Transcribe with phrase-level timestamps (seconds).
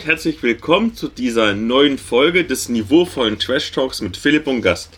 [0.00, 4.88] Und herzlich willkommen zu dieser neuen Folge des niveauvollen Trash Talks mit Philipp und Gast.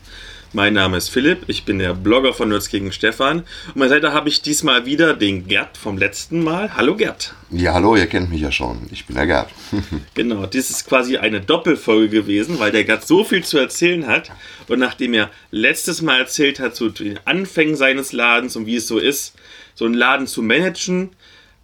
[0.52, 3.41] Mein Name ist Philipp, ich bin der Blogger von Nerds gegen Stefan.
[3.41, 6.77] Und meiner Seite habe ich diesmal wieder den Gerd vom letzten Mal.
[6.77, 7.34] Hallo Gerd.
[7.51, 8.87] Ja, hallo, ihr kennt mich ja schon.
[8.92, 9.48] Ich bin der Gerd.
[10.15, 14.30] genau, dies ist quasi eine Doppelfolge gewesen, weil der Gerd so viel zu erzählen hat.
[14.69, 18.87] Und nachdem er letztes Mal erzählt hat zu den Anfängen seines Ladens und wie es
[18.87, 19.34] so ist,
[19.75, 21.11] so einen Laden zu managen,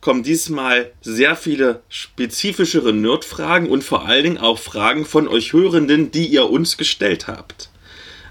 [0.01, 6.11] kommen diesmal sehr viele spezifischere Nerdfragen und vor allen Dingen auch Fragen von euch Hörenden,
[6.11, 7.71] die ihr uns gestellt habt.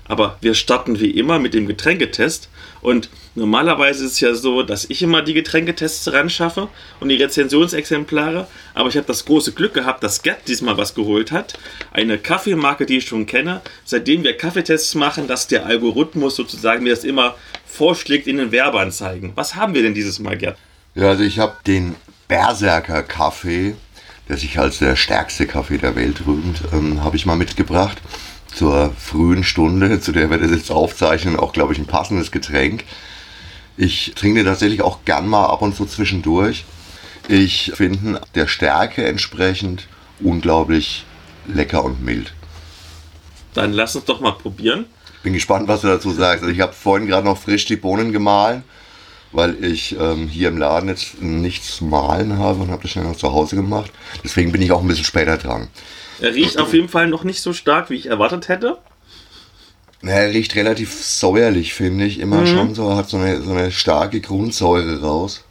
[0.08, 2.50] Aber wir starten wie immer mit dem Getränketest.
[2.82, 7.16] Und normalerweise ist es ja so, dass ich immer die Getränketests ran schaffe und die
[7.16, 8.48] Rezensionsexemplare.
[8.74, 11.60] Aber ich habe das große Glück gehabt, dass Gerd diesmal was geholt hat.
[11.92, 13.62] Eine Kaffeemarke, die ich schon kenne.
[13.84, 19.34] Seitdem wir Kaffeetests machen, dass der Algorithmus sozusagen mir das immer vorschlägt in den Werbeanzeigen.
[19.36, 20.58] Was haben wir denn dieses Mal, Gerd?
[20.98, 21.96] Ja, also ich habe den
[22.28, 23.76] Berserker Kaffee,
[24.28, 28.02] der sich als der stärkste Kaffee der Welt rühmt, ähm, habe ich mal mitgebracht.
[28.52, 32.84] Zur frühen Stunde, zu der wir das jetzt aufzeichnen, auch, glaube ich, ein passendes Getränk.
[33.78, 36.66] Ich trinke den tatsächlich auch gern mal ab und zu zwischendurch.
[37.28, 39.88] Ich finde der Stärke entsprechend
[40.20, 41.06] unglaublich
[41.46, 42.34] lecker und mild.
[43.54, 44.86] Dann lass uns doch mal probieren.
[45.22, 46.42] Bin gespannt, was du dazu sagst.
[46.42, 48.64] Also ich habe vorhin gerade noch frisch die Bohnen gemahlen
[49.32, 53.16] weil ich ähm, hier im Laden jetzt nichts malen habe und habe das schnell noch
[53.16, 53.92] zu Hause gemacht.
[54.24, 55.68] Deswegen bin ich auch ein bisschen später dran.
[56.20, 58.78] Er riecht auf jeden Fall noch nicht so stark, wie ich erwartet hätte.
[60.02, 62.20] Er riecht relativ säuerlich, finde ich.
[62.20, 62.48] Immer mhm.
[62.48, 65.44] schon so, hat so eine, so eine starke Grundsäure raus.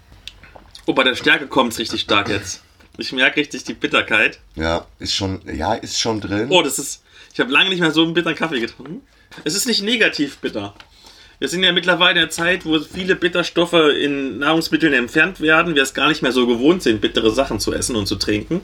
[0.87, 2.63] Oh, bei der Stärke kommt es richtig stark jetzt.
[2.99, 4.39] Ich merke richtig die Bitterkeit.
[4.55, 6.47] Ja, ist schon, ja, ist schon drin.
[6.51, 7.03] Oh, das ist.
[7.33, 9.03] Ich habe lange nicht mehr so einen bitteren Kaffee getrunken.
[9.45, 10.75] Es ist nicht negativ bitter.
[11.39, 15.83] Wir sind ja mittlerweile in der Zeit, wo viele Bitterstoffe in Nahrungsmitteln entfernt werden, wir
[15.83, 18.63] es gar nicht mehr so gewohnt sind, bittere Sachen zu essen und zu trinken.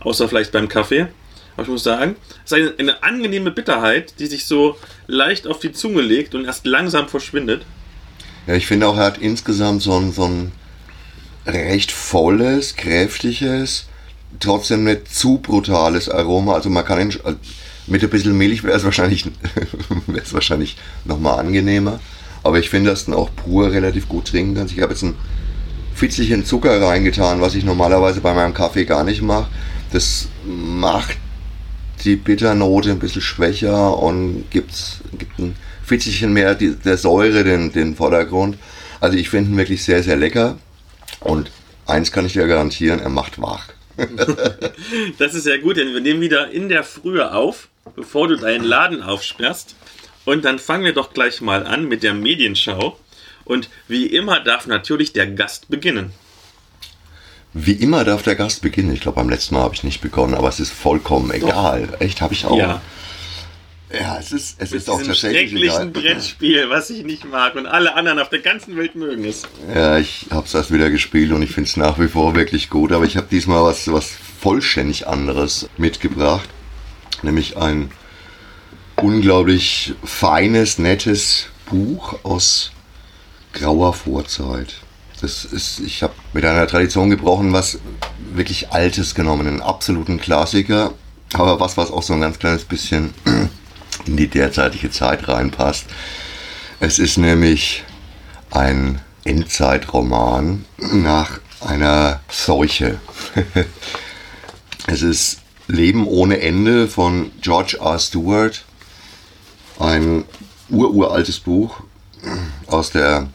[0.00, 1.06] Außer vielleicht beim Kaffee.
[1.54, 4.76] Aber ich muss sagen, es ist eine, eine angenehme Bitterheit, die sich so
[5.06, 7.64] leicht auf die Zunge legt und erst langsam verschwindet.
[8.46, 10.52] Ja, ich finde auch, er hat insgesamt so ein, so ein
[11.46, 13.86] recht volles, kräftiges,
[14.40, 16.54] trotzdem nicht zu brutales Aroma.
[16.54, 17.18] Also man kann ihn,
[17.86, 19.26] mit ein bisschen Milch wäre es wahrscheinlich,
[20.30, 22.00] wahrscheinlich nochmal angenehmer.
[22.42, 24.74] Aber ich finde, dass du auch pur relativ gut trinken kannst.
[24.74, 25.14] Ich habe jetzt ein
[25.94, 29.48] Fitzelchen Zucker reingetan, was ich normalerweise bei meinem Kaffee gar nicht mache.
[29.92, 31.16] Das macht
[32.04, 37.96] die Bitternote ein bisschen schwächer und gibt's, gibt ein Fitzelchen mehr der Säure den, den
[37.96, 38.58] Vordergrund.
[39.00, 40.58] Also ich finde ihn wirklich sehr, sehr lecker.
[41.20, 41.50] Und
[41.86, 43.68] eins kann ich dir garantieren, er macht wach.
[45.18, 48.64] das ist ja gut, denn wir nehmen wieder in der Frühe auf bevor du deinen
[48.64, 49.76] Laden aufsperrst.
[50.24, 52.98] Und dann fangen wir doch gleich mal an mit der Medienschau.
[53.44, 56.10] Und wie immer darf natürlich der Gast beginnen.
[57.52, 58.92] Wie immer darf der Gast beginnen.
[58.92, 61.86] Ich glaube, beim letzten Mal habe ich nicht begonnen, aber es ist vollkommen egal.
[61.86, 62.00] Doch.
[62.00, 62.58] Echt, habe ich auch.
[62.58, 62.82] Ja.
[63.92, 66.02] Ja, es ist, es Mit ist auch tatsächlich schrecklichen egal.
[66.02, 69.44] Brettspiel, was ich nicht mag und alle anderen auf der ganzen Welt mögen es.
[69.72, 72.68] Ja, ich habe es erst wieder gespielt und ich finde es nach wie vor wirklich
[72.68, 74.10] gut, aber ich habe diesmal was, was
[74.40, 76.48] vollständig anderes mitgebracht
[77.22, 77.90] nämlich ein
[78.96, 82.72] unglaublich feines, nettes Buch aus
[83.52, 84.74] grauer Vorzeit.
[85.20, 87.78] Das ist, ich habe mit einer Tradition gebrochen, was
[88.34, 90.92] wirklich Altes genommen, einen absoluten Klassiker,
[91.32, 93.14] aber was, was auch so ein ganz kleines bisschen
[94.06, 95.86] in die derzeitige Zeit reinpasst.
[96.80, 97.84] Es ist nämlich
[98.50, 103.00] ein Endzeitroman nach einer Seuche.
[104.86, 105.38] es ist
[105.68, 107.98] Leben ohne Ende von George R.
[107.98, 108.64] Stewart.
[109.78, 110.24] Ein
[110.68, 111.80] ururaltes Buch
[112.66, 113.28] aus der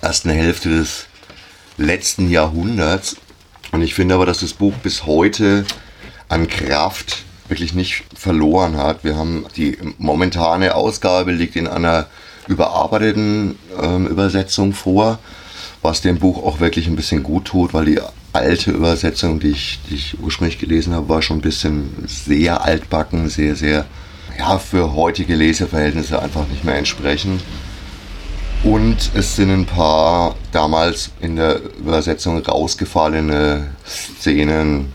[0.00, 1.06] ersten Hälfte des
[1.76, 3.16] letzten Jahrhunderts.
[3.72, 5.64] Und ich finde aber, dass das Buch bis heute
[6.28, 9.04] an Kraft wirklich nicht verloren hat.
[9.04, 12.06] Wir haben die momentane Ausgabe liegt in einer
[12.48, 15.18] überarbeiteten ähm, Übersetzung vor,
[15.86, 18.00] was dem Buch auch wirklich ein bisschen gut tut, weil die
[18.32, 23.28] alte Übersetzung, die ich, die ich ursprünglich gelesen habe, war schon ein bisschen sehr altbacken,
[23.28, 23.86] sehr, sehr,
[24.36, 27.40] ja, für heutige Leseverhältnisse einfach nicht mehr entsprechend.
[28.64, 34.92] Und es sind ein paar damals in der Übersetzung rausgefallene Szenen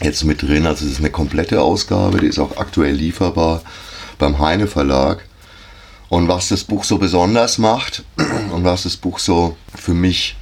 [0.00, 0.64] jetzt mit drin.
[0.64, 3.62] Also es ist eine komplette Ausgabe, die ist auch aktuell lieferbar
[4.16, 5.24] beim Heine Verlag.
[6.10, 8.04] Und was das Buch so besonders macht
[8.52, 10.36] und was das Buch so für mich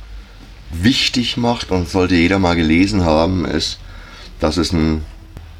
[0.72, 3.78] wichtig macht und sollte jeder mal gelesen haben, ist,
[4.40, 5.04] dass es ein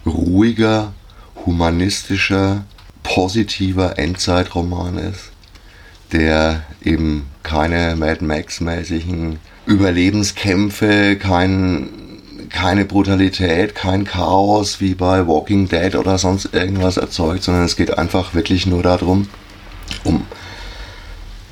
[0.07, 0.95] ruhiger,
[1.45, 2.65] humanistischer,
[3.03, 5.31] positiver Endzeitroman ist,
[6.13, 11.91] der eben keine Mad Max-mäßigen Überlebenskämpfe, kein,
[12.49, 17.99] keine Brutalität, kein Chaos wie bei Walking Dead oder sonst irgendwas erzeugt, sondern es geht
[17.99, 19.29] einfach wirklich nur darum,
[20.05, 20.27] um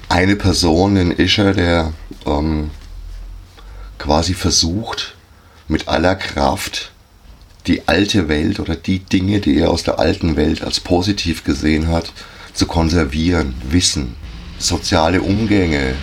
[0.08, 1.92] eine Person, den Ischer, der
[2.26, 2.70] ähm,
[3.98, 5.16] quasi versucht,
[5.68, 6.92] mit aller Kraft
[7.66, 11.88] die alte Welt oder die Dinge, die er aus der alten Welt als positiv gesehen
[11.88, 12.12] hat,
[12.52, 13.54] zu konservieren.
[13.68, 14.14] Wissen,
[14.58, 15.94] soziale Umgänge,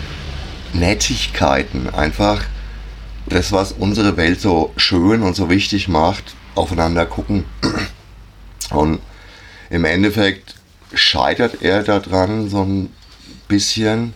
[0.74, 2.44] Nettigkeiten, einfach
[3.28, 7.46] das, was unsere Welt so schön und so wichtig macht, aufeinander gucken.
[8.70, 9.00] Und
[9.70, 10.56] im Endeffekt
[10.94, 12.90] scheitert er daran so ein
[13.48, 14.14] bisschen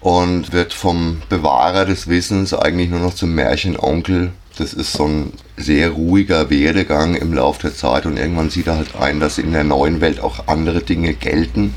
[0.00, 4.32] und wird vom Bewahrer des Wissens eigentlich nur noch zum Märchenonkel.
[4.58, 8.76] Das ist so ein sehr ruhiger Werdegang im Laufe der Zeit und irgendwann sieht er
[8.76, 11.74] halt ein, dass in der neuen Welt auch andere Dinge gelten,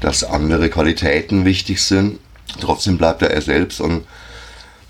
[0.00, 2.18] dass andere Qualitäten wichtig sind.
[2.60, 4.04] Trotzdem bleibt er er selbst und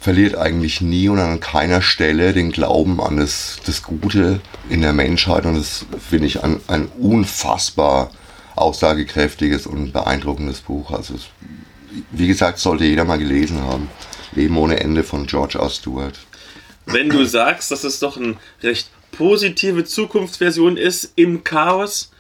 [0.00, 4.40] verliert eigentlich nie und an keiner Stelle den Glauben an das, das Gute
[4.70, 5.44] in der Menschheit.
[5.44, 8.10] Und das finde ich ein, ein unfassbar
[8.60, 10.90] aussagekräftiges und beeindruckendes Buch.
[10.90, 11.26] Also es,
[12.10, 13.88] wie gesagt, sollte jeder mal gelesen haben.
[14.32, 15.70] Leben ohne Ende von George R.
[15.70, 16.18] Stewart.
[16.86, 22.10] Wenn du sagst, dass es doch eine recht positive Zukunftsversion ist im Chaos,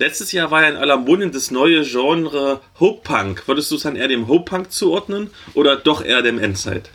[0.00, 3.46] Letztes Jahr war ja in aller Munde das neue Genre Hope Punk.
[3.46, 6.88] Würdest du es dann eher dem Hope Punk zuordnen oder doch eher dem Endzeit?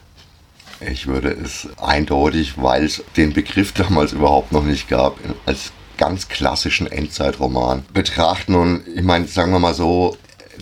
[0.79, 6.27] Ich würde es eindeutig, weil es den Begriff damals überhaupt noch nicht gab, als ganz
[6.27, 8.55] klassischen Endzeitroman betrachten.
[8.55, 10.17] Und ich meine, sagen wir mal so,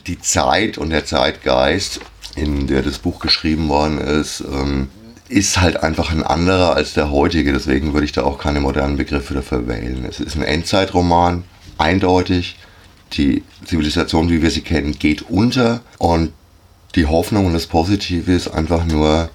[0.07, 1.99] die Zeit und der Zeitgeist,
[2.35, 4.89] in der das Buch geschrieben worden ist, ähm,
[5.29, 7.53] ist halt einfach ein anderer als der heutige.
[7.53, 10.05] Deswegen würde ich da auch keine modernen Begriffe dafür wählen.
[10.07, 11.43] Es ist ein Endzeitroman,
[11.77, 12.57] eindeutig.
[13.13, 15.81] Die Zivilisation, wie wir sie kennen, geht unter.
[15.97, 16.33] Und
[16.95, 19.29] die Hoffnung und das Positive ist einfach nur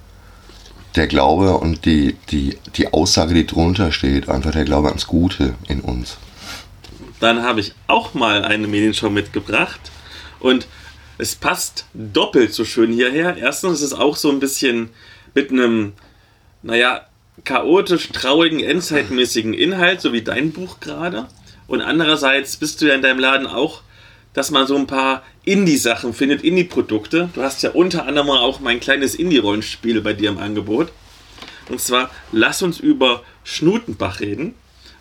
[0.98, 5.54] der Glaube und die, die, die Aussage, die drunter steht, einfach der Glaube ans Gute
[5.68, 6.18] in uns.
[7.20, 9.80] Dann habe ich auch mal eine Medienshow mitgebracht
[10.40, 10.66] und
[11.16, 13.36] es passt doppelt so schön hierher.
[13.36, 14.90] Erstens ist es auch so ein bisschen
[15.34, 15.92] mit einem,
[16.62, 17.02] naja,
[17.44, 21.28] chaotisch, traurigen, endzeitmäßigen Inhalt, so wie dein Buch gerade.
[21.68, 23.82] Und andererseits bist du ja in deinem Laden auch
[24.34, 27.30] dass man so ein paar Indie-Sachen findet, Indie-Produkte.
[27.34, 30.92] Du hast ja unter anderem auch mein kleines Indie-Rollenspiel bei dir im Angebot.
[31.68, 34.54] Und zwar lass uns über Schnutenbach reden.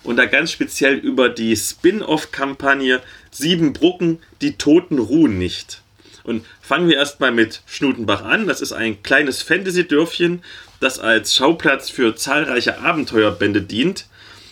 [0.04, 5.82] Und da ganz speziell über die Spin-off-Kampagne Sieben Brucken, die Toten ruhen nicht.
[6.24, 8.48] Und fangen wir erstmal mit Schnutenbach an.
[8.48, 10.44] Das ist ein kleines Fantasy-Dörfchen,
[10.80, 14.06] das als Schauplatz für zahlreiche Abenteuerbände dient.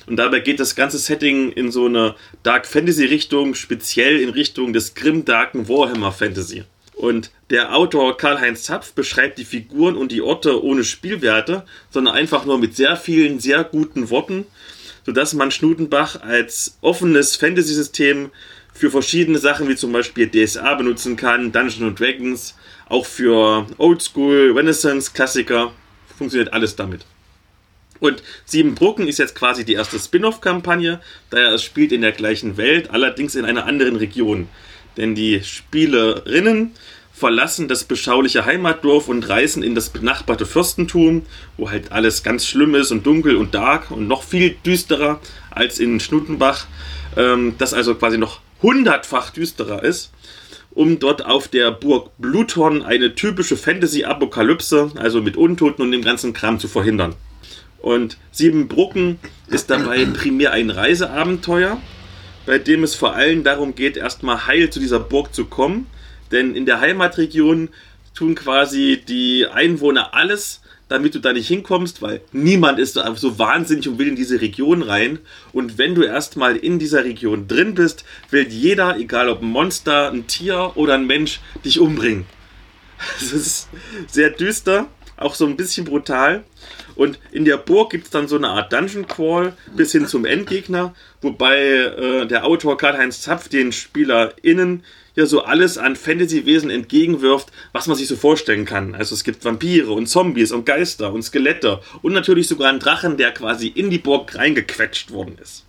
[0.08, 4.74] Und dabei geht das ganze Setting in so eine Dark Fantasy Richtung, speziell in Richtung
[4.74, 6.64] des Grim Darken Warhammer Fantasy.
[6.94, 12.46] Und der Autor Karl-Heinz Zapf beschreibt die Figuren und die Orte ohne Spielwerte, sondern einfach
[12.46, 14.46] nur mit sehr vielen, sehr guten Worten,
[15.06, 18.32] sodass man Schnutenbach als offenes Fantasy-System
[18.74, 22.56] für verschiedene Sachen wie zum Beispiel DSA benutzen kann, Dungeons Dragons,
[22.88, 25.74] auch für Oldschool, Renaissance, Klassiker.
[26.18, 27.06] Funktioniert alles damit.
[28.00, 31.00] Und Siebenbrücken ist jetzt quasi die erste Spin-off-Kampagne,
[31.30, 34.48] da es spielt in der gleichen Welt, allerdings in einer anderen Region.
[34.98, 36.72] Denn die Spielerinnen
[37.16, 41.26] verlassen das beschauliche Heimatdorf und reisen in das benachbarte Fürstentum,
[41.56, 45.80] wo halt alles ganz schlimm ist und dunkel und dark und noch viel düsterer als
[45.80, 46.68] in Schnutenbach,
[47.16, 50.12] ähm, das also quasi noch hundertfach düsterer ist,
[50.72, 56.34] um dort auf der Burg Bluthorn eine typische Fantasy-Apokalypse, also mit Untoten und dem ganzen
[56.34, 57.16] Kram zu verhindern.
[57.86, 61.80] Und Siebenbrucken ist dabei primär ein Reiseabenteuer,
[62.48, 65.86] bei dem es vor allem darum geht, erstmal heil zu dieser Burg zu kommen.
[66.32, 67.70] Denn in der Heimatregion
[68.16, 73.88] tun quasi die Einwohner alles, damit du da nicht hinkommst, weil niemand ist so wahnsinnig
[73.88, 75.20] und will in diese Region rein.
[75.54, 80.12] Und wenn du erstmal in dieser Region drin bist, will jeder, egal ob ein Monster,
[80.12, 82.26] ein Tier oder ein Mensch, dich umbringen.
[83.20, 83.70] Das ist
[84.08, 84.88] sehr düster,
[85.18, 86.44] auch so ein bisschen brutal.
[86.96, 90.26] Und in der Burg gibt es dann so eine Art Dungeon Crawl bis hin zum
[90.26, 94.84] Endgegner, wobei äh, der Autor Karl-Heinz Zapf den SpielerInnen
[95.16, 98.96] ja so alles an Fantasy-Wesen entgegenwirft, was man sich so vorstellen kann.
[98.96, 103.18] Also es gibt Vampire und Zombies und Geister und Skelette und natürlich sogar einen Drachen,
[103.18, 105.66] der quasi in die Burg reingequetscht worden ist.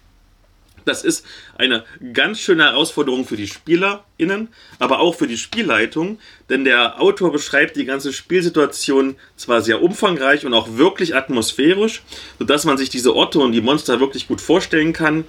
[0.86, 1.26] Das ist
[1.58, 7.32] eine ganz schöne Herausforderung für die SpielerInnen, aber auch für die Spielleitung, denn der Autor
[7.32, 12.02] beschreibt die ganze Spielsituation zwar sehr umfangreich und auch wirklich atmosphärisch,
[12.38, 15.24] sodass man sich diese Orte und die Monster wirklich gut vorstellen kann,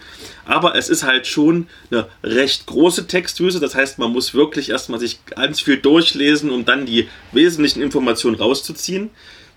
[0.45, 4.99] aber es ist halt schon eine recht große Texthülse, das heißt, man muss wirklich erstmal
[4.99, 9.09] sich ganz viel durchlesen, um dann die wesentlichen Informationen rauszuziehen.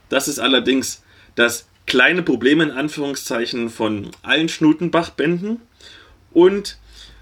[0.09, 1.02] Das ist allerdings
[1.35, 5.61] das kleine Probleme in Anführungszeichen von allen Schnutenbach-Bänden.
[6.32, 6.78] Und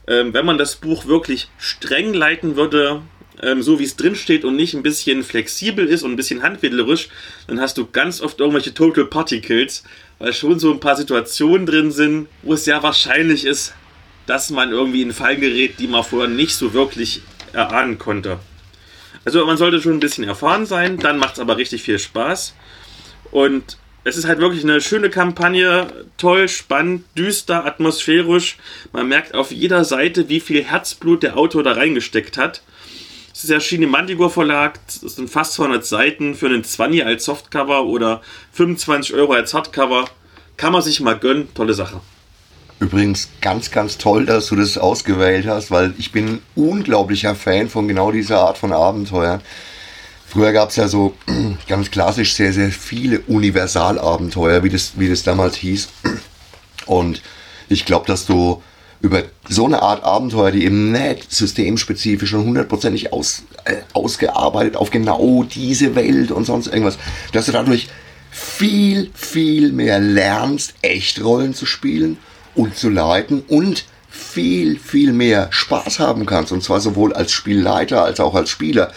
[0.06, 3.02] ähm, wenn man das Buch wirklich streng leiten würde,
[3.42, 6.42] ähm, so wie es drin steht und nicht ein bisschen flexibel ist und ein bisschen
[6.42, 7.08] handwedlerisch,
[7.46, 9.84] dann hast du ganz oft irgendwelche Total Party Kills,
[10.18, 13.74] weil schon so ein paar Situationen drin sind, wo es sehr wahrscheinlich ist,
[14.26, 17.22] dass man irgendwie in Fallen gerät, die man vorher nicht so wirklich
[17.52, 18.38] erahnen konnte.
[19.24, 22.54] Also man sollte schon ein bisschen erfahren sein, dann macht es aber richtig viel Spaß.
[23.30, 25.86] Und es ist halt wirklich eine schöne Kampagne,
[26.16, 28.56] toll, spannend, düster, atmosphärisch.
[28.92, 32.62] Man merkt auf jeder Seite, wie viel Herzblut der Autor da reingesteckt hat.
[33.34, 37.24] Es ist erschienen im Manticore Verlag, es sind fast 200 Seiten für einen 20 als
[37.24, 38.22] Softcover oder
[38.52, 40.06] 25 Euro als Hardcover.
[40.56, 42.00] Kann man sich mal gönnen, tolle Sache.
[42.80, 47.68] Übrigens ganz, ganz toll, dass du das ausgewählt hast, weil ich bin ein unglaublicher Fan
[47.68, 49.40] von genau dieser Art von Abenteuern.
[50.28, 51.14] Früher gab es ja so
[51.68, 55.88] ganz klassisch sehr, sehr viele Universalabenteuer, wie das, wie das damals hieß.
[56.86, 57.22] Und
[57.68, 58.62] ich glaube, dass du
[59.00, 64.90] über so eine Art Abenteuer, die eben nicht systemspezifisch und hundertprozentig aus, äh, ausgearbeitet auf
[64.90, 66.98] genau diese Welt und sonst irgendwas,
[67.32, 67.88] dass du dadurch
[68.30, 72.18] viel, viel mehr lernst, Echtrollen zu spielen
[72.54, 76.50] und zu leiten und viel, viel mehr Spaß haben kannst.
[76.50, 78.92] Und zwar sowohl als Spielleiter als auch als Spieler.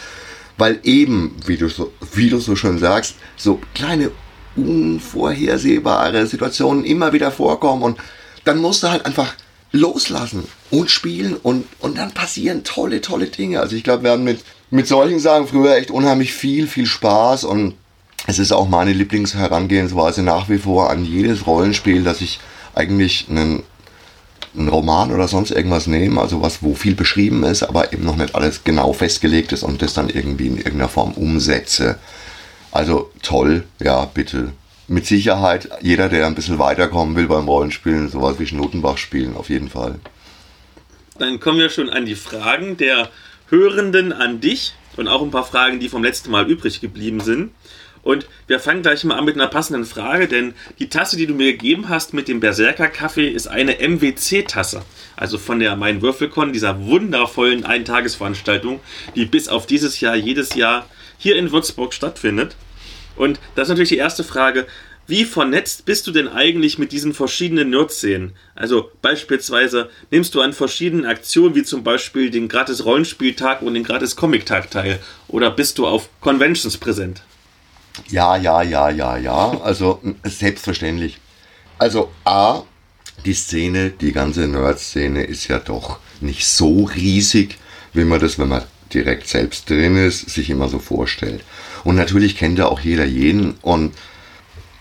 [0.58, 4.12] Weil eben, wie du so, wie du so schön sagst, so kleine
[4.56, 7.98] unvorhersehbare Situationen immer wieder vorkommen und
[8.44, 9.34] dann musst du halt einfach
[9.72, 13.62] loslassen und spielen und, und dann passieren tolle, tolle Dinge.
[13.62, 17.46] Also ich glaube, wir haben mit, mit solchen Sachen früher echt unheimlich viel, viel Spaß
[17.46, 17.76] und
[18.28, 22.40] es ist auch meine Lieblingsherangehensweise nach wie vor an jedes Rollenspiel, dass ich
[22.76, 23.64] eigentlich einen,
[24.56, 28.18] einen Roman oder sonst irgendwas nehme, also was, wo viel beschrieben ist, aber eben noch
[28.18, 31.98] nicht alles genau festgelegt ist und das dann irgendwie in irgendeiner Form umsetze.
[32.72, 34.54] Also toll, ja, bitte.
[34.88, 39.50] Mit Sicherheit, jeder, der ein bisschen weiterkommen will beim Rollenspielen, sowas wie Schnotenbach spielen, auf
[39.50, 40.00] jeden Fall.
[41.18, 43.10] Dann kommen wir schon an die Fragen der
[43.50, 47.52] Hörenden an dich und auch ein paar Fragen, die vom letzten Mal übrig geblieben sind.
[48.04, 51.34] Und wir fangen gleich mal an mit einer passenden Frage, denn die Tasse, die du
[51.34, 54.84] mir gegeben hast mit dem Berserker-Kaffee, ist eine MWC-Tasse.
[55.16, 58.80] Also von der Mein Würfelkon, dieser wundervollen Eintagesveranstaltung,
[59.16, 62.56] die bis auf dieses Jahr jedes Jahr hier in Würzburg stattfindet.
[63.16, 64.66] Und das ist natürlich die erste Frage.
[65.08, 68.34] Wie vernetzt bist du denn eigentlich mit diesen verschiedenen Nerd-Szenen?
[68.56, 73.84] Also beispielsweise nimmst du an verschiedenen Aktionen wie zum Beispiel den gratis Rollenspieltag und den
[73.84, 75.00] gratis Comic-Tag teil?
[75.28, 77.24] Oder bist du auf Conventions präsent?
[78.10, 79.62] Ja, ja, ja, ja, ja.
[79.62, 81.20] Also selbstverständlich.
[81.78, 82.62] Also A,
[83.26, 87.58] die Szene, die ganze Nerd-Szene ist ja doch nicht so riesig,
[87.94, 91.44] wie man das, wenn man direkt selbst drin ist, sich immer so vorstellt.
[91.84, 93.56] Und natürlich kennt ja auch jeder jeden.
[93.62, 93.94] Und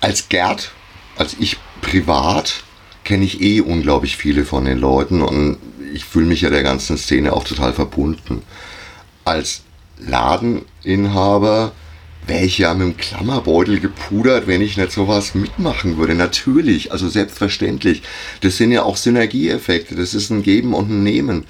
[0.00, 0.72] als Gerd,
[1.16, 2.64] als ich privat,
[3.04, 5.58] kenne ich eh unglaublich viele von den Leuten und
[5.92, 8.42] ich fühle mich ja der ganzen Szene auch total verbunden.
[9.24, 9.62] Als
[9.98, 11.72] Ladeninhaber
[12.30, 16.14] wäre ich ja mit dem Klammerbeutel gepudert, wenn ich nicht sowas mitmachen würde.
[16.14, 18.02] Natürlich, also selbstverständlich.
[18.40, 19.96] Das sind ja auch Synergieeffekte.
[19.96, 21.44] Das ist ein Geben und ein Nehmen.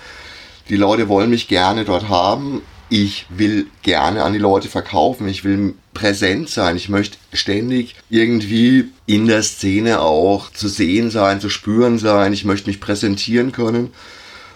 [0.71, 2.63] Die Leute wollen mich gerne dort haben.
[2.89, 5.29] Ich will gerne an die Leute verkaufen.
[5.29, 6.77] Ich will präsent sein.
[6.77, 12.33] Ich möchte ständig irgendwie in der Szene auch zu sehen sein, zu spüren sein.
[12.33, 13.91] Ich möchte mich präsentieren können.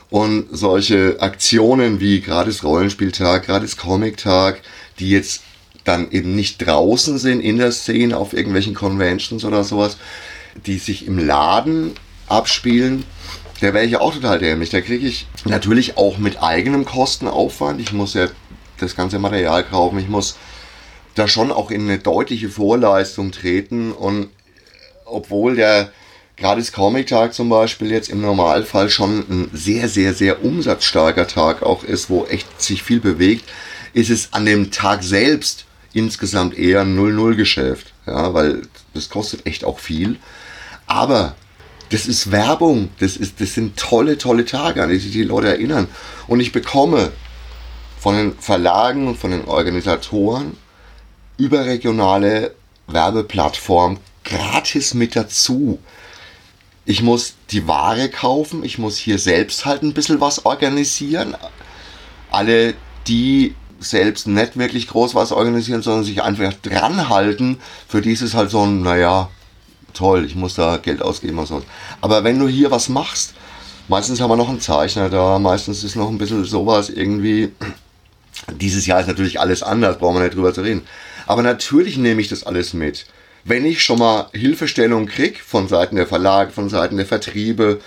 [0.09, 4.63] Und solche Aktionen wie gratis Rollenspieltag, gratis Comic-Tag,
[4.99, 5.43] die jetzt
[5.85, 9.99] dann eben nicht draußen sind in der Szene auf irgendwelchen Conventions oder sowas,
[10.67, 11.93] die sich im Laden
[12.27, 13.05] abspielen,
[13.61, 14.71] der wäre ich auch total dämlich.
[14.71, 17.81] Da kriege ich natürlich auch mit eigenem Kostenaufwand.
[17.81, 18.29] Ich muss ja
[18.79, 19.99] das ganze Material kaufen.
[19.99, 20.37] Ich muss
[21.15, 23.93] da schon auch in eine deutliche Vorleistung treten.
[23.93, 24.29] Und
[25.05, 25.93] obwohl der
[26.37, 31.85] gratis Comic-Tag zum Beispiel jetzt im Normalfall schon ein sehr, sehr, sehr umsatzstarker Tag auch
[31.85, 33.45] ist, wo echt sich viel bewegt,
[33.93, 39.65] ist es an dem Tag selbst insgesamt eher ein 0-0-Geschäft, ja, weil das kostet echt
[39.65, 40.19] auch viel.
[40.87, 41.35] Aber
[41.91, 45.49] das ist Werbung, das, ist, das sind tolle, tolle Tage, an die sich die Leute
[45.49, 45.89] erinnern.
[46.27, 47.13] Und ich bekomme
[47.99, 50.57] von den Verlagen und von den Organisatoren
[51.37, 52.55] überregionale
[52.87, 55.79] Werbeplattformen gratis mit dazu.
[56.85, 61.35] Ich muss die Ware kaufen, ich muss hier selbst halt ein bisschen was organisieren.
[62.31, 62.75] Alle,
[63.07, 67.59] die selbst nicht wirklich groß was organisieren, sondern sich einfach dran halten.
[67.89, 69.29] Für die ist es halt so ein, naja,
[69.93, 71.63] toll, ich muss da Geld ausgeben und so.
[72.01, 73.35] Aber wenn du hier was machst,
[73.89, 77.53] meistens haben wir noch einen Zeichner da, meistens ist noch ein bisschen sowas irgendwie.
[78.51, 80.83] Dieses Jahr ist natürlich alles anders, brauchen wir nicht drüber zu reden.
[81.27, 83.07] Aber natürlich nehme ich das alles mit.
[83.45, 87.81] wenn ich schon mal Hilfestellung krieg von Seiten der Verlage, von Seiten der Vertriebe,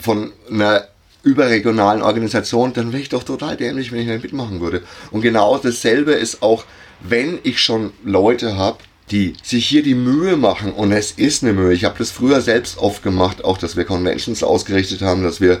[0.00, 0.86] von einer
[1.22, 4.82] überregionalen Organisation, dann wäre ich doch total dämlich, wenn ich nicht mitmachen würde.
[5.10, 6.64] Und genau dasselbe ist auch,
[7.00, 8.78] wenn ich schon Leute habe,
[9.10, 11.72] die sich hier die Mühe machen, und es ist eine Mühe.
[11.72, 15.60] Ich habe das früher selbst oft gemacht, auch dass wir Conventions ausgerichtet haben, dass wir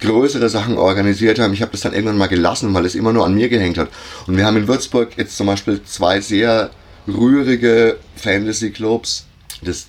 [0.00, 1.52] größere Sachen organisiert haben.
[1.52, 3.88] Ich habe das dann irgendwann mal gelassen, weil es immer nur an mir gehängt hat.
[4.26, 6.70] Und wir haben in Würzburg jetzt zum Beispiel zwei sehr
[7.06, 9.26] rührige Fantasy-Clubs.
[9.62, 9.86] Das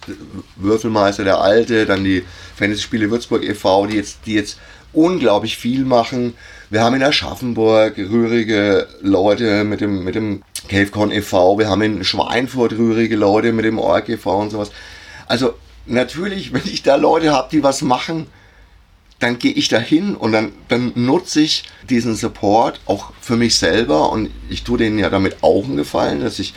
[0.56, 2.24] Würfelmeister der Alte, dann die
[2.56, 4.58] Fantasy-Spiele Würzburg e.V., die jetzt, die jetzt
[4.94, 6.34] unglaublich viel machen.
[6.70, 12.04] Wir haben in Aschaffenburg rührige Leute mit dem, mit dem CaveCon e.V., wir haben in
[12.04, 14.38] Schweinfurt rührige Leute mit dem ORG e.V.
[14.38, 14.72] und sowas.
[15.28, 15.54] Also
[15.86, 18.28] natürlich, wenn ich da Leute habe, die was machen,
[19.20, 23.58] dann gehe ich da hin und dann, dann nutze ich diesen Support auch für mich
[23.58, 26.54] selber und ich tue denen ja damit auch einen Gefallen, dass ich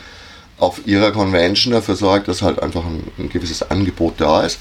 [0.59, 4.59] auf ihrer Convention dafür sorge, dass halt einfach ein, ein gewisses Angebot da ist.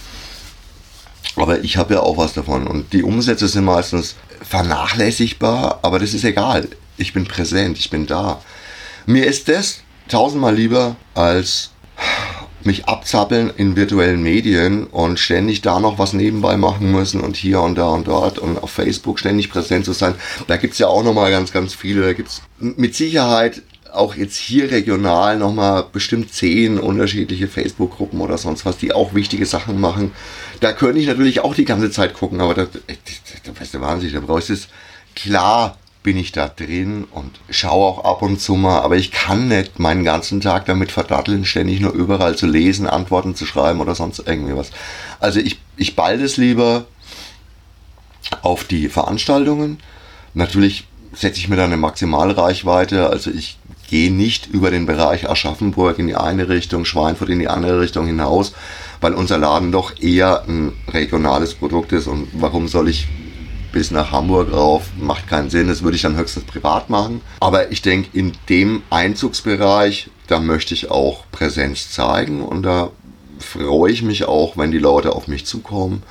[1.36, 6.14] Aber ich habe ja auch was davon und die Umsätze sind meistens vernachlässigbar, aber das
[6.14, 6.68] ist egal.
[6.96, 8.40] Ich bin präsent, ich bin da.
[9.06, 11.70] Mir ist das tausendmal lieber als
[12.64, 17.60] mich abzappeln in virtuellen Medien und ständig da noch was nebenbei machen müssen und hier
[17.60, 20.14] und da und dort und auf Facebook ständig präsent zu sein.
[20.46, 22.02] Da gibt es ja auch nochmal ganz, ganz viele.
[22.02, 23.62] Da gibt es mit Sicherheit
[23.92, 29.46] auch jetzt hier regional nochmal bestimmt zehn unterschiedliche Facebook-Gruppen oder sonst was, die auch wichtige
[29.46, 30.12] Sachen machen.
[30.60, 34.12] Da könnte ich natürlich auch die ganze Zeit gucken, aber da, da, weißt du, Wahnsinn,
[34.12, 34.68] da brauchst du es
[35.14, 39.48] klar bin ich da drin und schaue auch ab und zu mal, aber ich kann
[39.48, 43.94] nicht meinen ganzen Tag damit verdatteln, ständig nur überall zu lesen, Antworten zu schreiben oder
[43.94, 44.70] sonst irgendwie was.
[45.18, 46.86] Also ich, ich ball es lieber
[48.40, 49.78] auf die Veranstaltungen.
[50.32, 53.58] Natürlich setze ich mir da eine Maximalreichweite, also ich
[53.90, 58.06] gehe nicht über den Bereich Aschaffenburg in die eine Richtung, Schweinfurt in die andere Richtung
[58.06, 58.52] hinaus,
[59.00, 63.08] weil unser Laden doch eher ein regionales Produkt ist und warum soll ich
[63.72, 67.20] bis nach Hamburg rauf, macht keinen Sinn, das würde ich dann höchstens privat machen.
[67.40, 72.90] Aber ich denke, in dem Einzugsbereich, da möchte ich auch Präsenz zeigen und da
[73.38, 76.02] freue ich mich auch, wenn die Leute auf mich zukommen.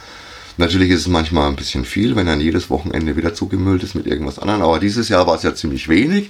[0.57, 4.07] Natürlich ist es manchmal ein bisschen viel, wenn dann jedes Wochenende wieder zugemüllt ist mit
[4.07, 6.29] irgendwas anderem, aber dieses Jahr war es ja ziemlich wenig.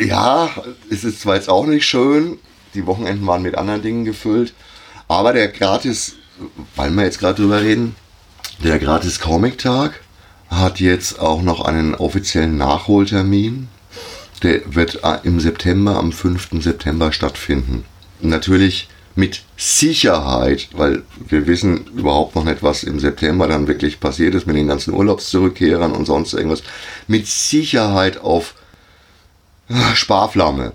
[0.00, 0.50] Ja,
[0.90, 2.38] es ist zwar jetzt auch nicht schön,
[2.74, 4.54] die Wochenenden waren mit anderen Dingen gefüllt,
[5.08, 6.16] aber der gratis,
[6.76, 7.94] weil wir jetzt gerade drüber reden,
[8.62, 10.00] der Gratis Comic Tag
[10.48, 13.66] hat jetzt auch noch einen offiziellen Nachholtermin.
[14.44, 16.50] Der wird äh, im September, am 5.
[16.60, 17.84] September stattfinden.
[18.20, 24.34] Natürlich mit Sicherheit, weil wir wissen überhaupt noch nicht, was im September dann wirklich passiert
[24.34, 26.62] ist mit den ganzen Urlaubszurückkehrern und sonst irgendwas.
[27.08, 28.54] Mit Sicherheit auf
[29.94, 30.72] Sparflamme.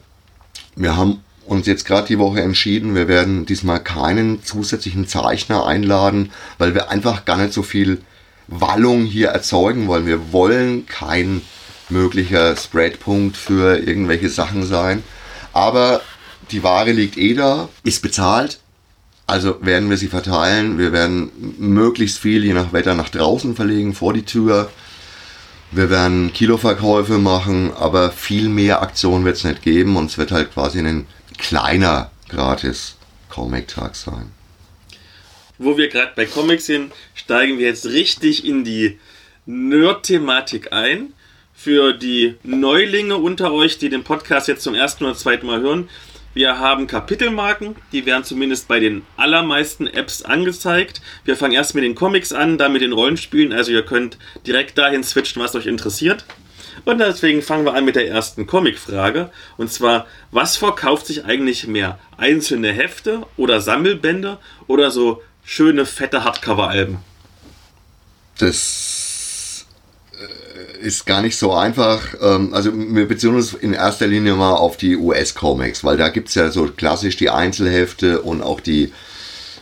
[0.75, 6.31] Wir haben uns jetzt gerade die Woche entschieden, wir werden diesmal keinen zusätzlichen Zeichner einladen,
[6.57, 8.01] weil wir einfach gar nicht so viel
[8.47, 10.05] Wallung hier erzeugen wollen.
[10.05, 11.41] Wir wollen kein
[11.89, 15.03] möglicher Spreadpunkt für irgendwelche Sachen sein.
[15.53, 16.01] Aber
[16.51, 18.59] die Ware liegt eh da, ist bezahlt.
[19.25, 20.77] Also werden wir sie verteilen.
[20.77, 24.69] Wir werden möglichst viel, je nach Wetter, nach draußen verlegen, vor die Tür.
[25.71, 30.31] Wir werden Kiloverkäufe machen, aber viel mehr Aktionen wird es nicht geben und es wird
[30.31, 32.95] halt quasi einen kleiner gratis
[33.29, 34.31] Comic-Tag sein.
[35.57, 38.99] Wo wir gerade bei Comics sind, steigen wir jetzt richtig in die
[39.45, 41.13] Nerd-Thematik ein.
[41.53, 45.89] Für die Neulinge unter euch, die den Podcast jetzt zum ersten oder zweiten Mal hören,
[46.37, 51.01] wir haben Kapitelmarken, die werden zumindest bei den allermeisten Apps angezeigt.
[51.25, 54.77] Wir fangen erst mit den Comics an, dann mit den Rollenspielen, also ihr könnt direkt
[54.77, 56.25] dahin switchen, was euch interessiert.
[56.85, 59.31] Und deswegen fangen wir an mit der ersten Comic-Frage.
[59.57, 61.97] Und zwar, was verkauft sich eigentlich mehr?
[62.17, 66.99] Einzelne Hefte oder Sammelbände oder so schöne, fette Hardcover-Alben?
[68.37, 68.96] Das
[70.81, 72.15] ist gar nicht so einfach.
[72.21, 76.29] Ähm, also wir beziehen uns in erster Linie mal auf die US-Comics, weil da gibt
[76.29, 78.93] es ja so klassisch die Einzelhefte und auch die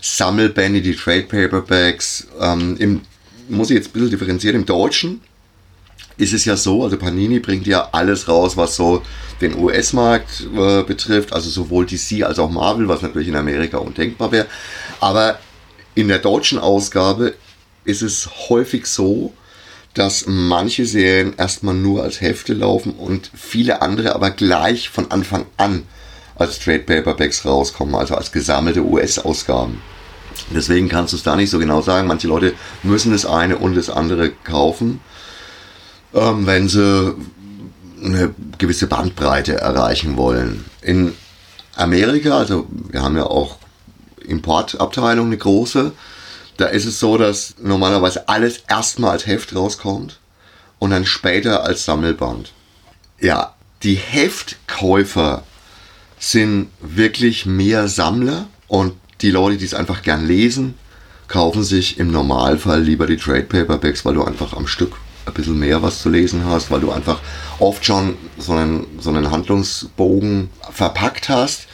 [0.02, 2.28] Sammelbände, die Trade Paperbacks.
[2.40, 3.02] Ähm, Im,
[3.50, 5.22] muss ich jetzt ein bisschen differenzieren, im Deutschen
[6.18, 9.02] ist es ja so, also Panini bringt ja alles raus, was so
[9.42, 14.32] den US-Markt äh, betrifft, also sowohl DC als auch Marvel, was natürlich in Amerika undenkbar
[14.32, 14.48] wäre.
[15.02, 15.40] Aber
[15.94, 17.34] in der deutschen Ausgabe
[17.84, 19.34] ist es häufig so,
[19.96, 25.46] dass manche Serien erstmal nur als Hefte laufen und viele andere aber gleich von Anfang
[25.58, 25.84] an
[26.36, 29.82] als Trade Paperbacks rauskommen, also als gesammelte US-Ausgaben.
[30.54, 32.08] Deswegen kannst du es da nicht so genau sagen.
[32.08, 32.54] Manche Leute
[32.84, 35.00] müssen das eine und das andere kaufen
[36.16, 37.14] ähm, wenn sie
[38.04, 40.66] eine gewisse Bandbreite erreichen wollen.
[40.82, 41.14] In
[41.76, 43.58] Amerika, also wir haben ja auch
[44.22, 45.92] Importabteilung, eine große.
[46.58, 50.20] Da ist es so, dass normalerweise alles erstmal als Heft rauskommt
[50.80, 52.54] und dann später als Sammelband.
[53.20, 55.44] Ja, die Heftkäufer
[56.20, 60.76] sind wirklich mehr Sammler und die Leute, die es einfach gern lesen,
[61.28, 64.94] kaufen sich im Normalfall lieber die Trade Paperbacks, weil du einfach am Stück
[65.26, 67.20] ein bisschen mehr was zu lesen hast, weil du einfach
[67.60, 71.68] oft schon so einen, so einen Handlungsbogen verpackt hast.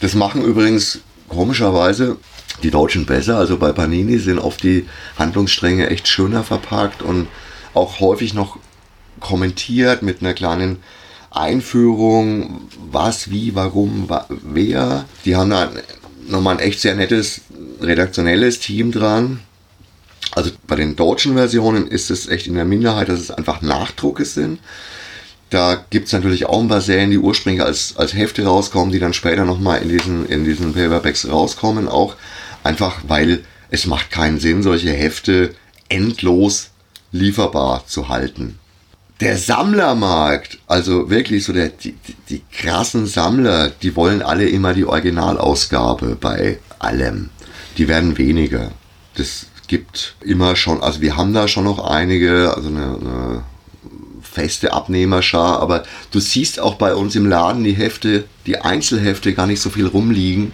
[0.00, 2.16] Das machen übrigens komischerweise
[2.62, 3.38] die Deutschen besser.
[3.38, 4.86] Also bei Panini sind oft die
[5.18, 7.28] Handlungsstränge echt schöner verpackt und
[7.74, 8.58] auch häufig noch
[9.20, 10.78] kommentiert mit einer kleinen
[11.30, 15.04] Einführung, was, wie, warum, wer.
[15.24, 15.70] Die haben da
[16.28, 17.42] nochmal ein echt sehr nettes
[17.80, 19.40] redaktionelles Team dran.
[20.32, 24.24] Also bei den deutschen Versionen ist es echt in der Minderheit, dass es einfach Nachdrucke
[24.24, 24.58] sind.
[25.50, 28.98] Da gibt es natürlich auch ein paar Serien, die ursprünglich als, als Hefte rauskommen, die
[28.98, 31.86] dann später nochmal in diesen, in diesen Paperbacks rauskommen.
[31.86, 32.16] Auch
[32.66, 35.54] einfach, weil es macht keinen Sinn, solche Hefte
[35.88, 36.70] endlos
[37.12, 38.58] lieferbar zu halten.
[39.20, 41.94] Der Sammlermarkt, also wirklich so der, die,
[42.28, 47.30] die, krassen Sammler, die wollen alle immer die Originalausgabe bei allem.
[47.78, 48.72] Die werden weniger.
[49.14, 53.42] Das gibt immer schon, also wir haben da schon noch einige, also eine, eine
[54.20, 59.46] feste Abnehmerschar, aber du siehst auch bei uns im Laden die Hefte, die Einzelhefte gar
[59.46, 60.52] nicht so viel rumliegen,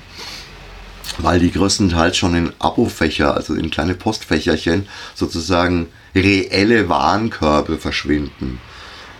[1.18, 8.60] weil die größtenteils schon in Abofächer, also in kleine Postfächerchen, sozusagen reelle Warenkörbe verschwinden.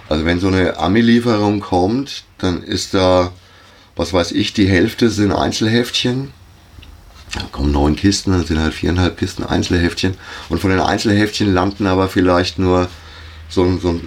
[0.08, 3.32] Also wenn so eine Ami-Lieferung kommt, dann ist da,
[3.96, 6.32] was weiß ich, die Hälfte sind Einzelheftchen.
[7.34, 10.14] Da kommen neun Kisten, dann sind halt viereinhalb Kisten Einzelheftchen.
[10.50, 12.88] Und von den Einzelheftchen landen aber vielleicht nur
[13.48, 14.02] so, so ein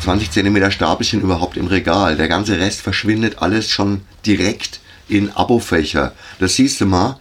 [0.00, 2.16] 20 cm Stapelchen überhaupt im Regal.
[2.16, 6.12] Der ganze Rest verschwindet alles schon direkt in Abofächer.
[6.38, 7.18] Das siehst du mal.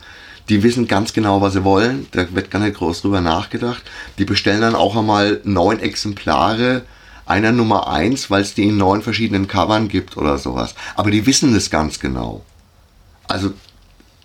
[0.50, 2.08] Die wissen ganz genau, was sie wollen.
[2.12, 3.84] Da wird gar nicht groß drüber nachgedacht.
[4.18, 6.84] Die bestellen dann auch einmal neun Exemplare
[7.26, 10.76] einer Nummer 1, weil es die in neun verschiedenen Covern gibt oder sowas.
[10.96, 12.44] Aber die wissen das ganz genau.
[13.28, 13.54] Also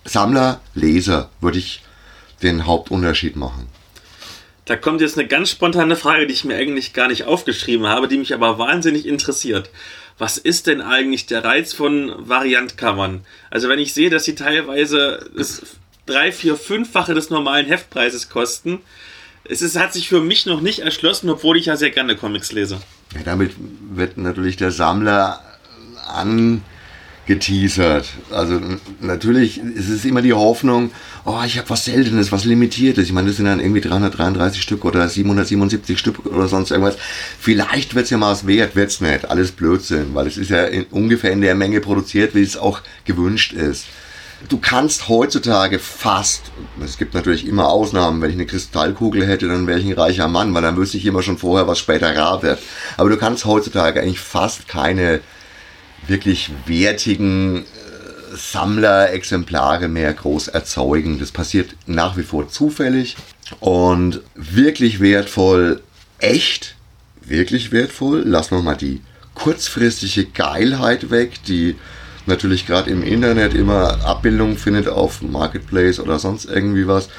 [0.03, 1.83] Sammler, Leser würde ich
[2.41, 3.67] den Hauptunterschied machen.
[4.65, 8.09] Da kommt jetzt eine ganz spontane Frage, die ich mir eigentlich gar nicht aufgeschrieben habe,
[8.09, 9.69] die mich aber wahnsinnig interessiert.
[10.17, 13.25] Was ist denn eigentlich der Reiz von Variantkammern?
[13.51, 15.61] Also wenn ich sehe, dass sie teilweise das
[16.05, 18.79] drei, vier, fünffache des normalen Heftpreises kosten,
[19.43, 22.51] es ist, hat sich für mich noch nicht erschlossen, obwohl ich ja sehr gerne Comics
[22.51, 22.81] lese.
[23.13, 23.53] Ja, damit
[23.91, 25.41] wird natürlich der Sammler
[26.07, 26.63] an
[27.27, 28.07] geteasert.
[28.31, 28.59] Also
[29.01, 30.91] natürlich ist es immer die Hoffnung,
[31.25, 33.05] oh, ich habe was Seltenes, was Limitiertes.
[33.05, 36.97] Ich meine, das sind dann irgendwie 333 Stück oder 777 Stück oder sonst irgendwas.
[37.39, 39.29] Vielleicht wird es ja mal was wert, wird es nicht.
[39.29, 42.81] Alles Blödsinn, weil es ist ja in, ungefähr in der Menge produziert, wie es auch
[43.05, 43.85] gewünscht ist.
[44.49, 46.43] Du kannst heutzutage fast,
[46.83, 50.27] es gibt natürlich immer Ausnahmen, wenn ich eine Kristallkugel hätte, dann wäre ich ein reicher
[50.27, 52.59] Mann, weil dann wüsste ich immer schon vorher, was später rar wird.
[52.97, 55.21] Aber du kannst heutzutage eigentlich fast keine
[56.07, 57.65] wirklich wertigen äh,
[58.35, 61.19] Sammlerexemplare mehr groß erzeugen.
[61.19, 63.15] Das passiert nach wie vor zufällig
[63.59, 65.81] und wirklich wertvoll,
[66.19, 66.75] echt,
[67.21, 68.23] wirklich wertvoll.
[68.25, 69.01] Lassen wir mal die
[69.33, 71.75] kurzfristige Geilheit weg, die
[72.25, 77.09] natürlich gerade im Internet immer Abbildung findet auf Marketplace oder sonst irgendwie was.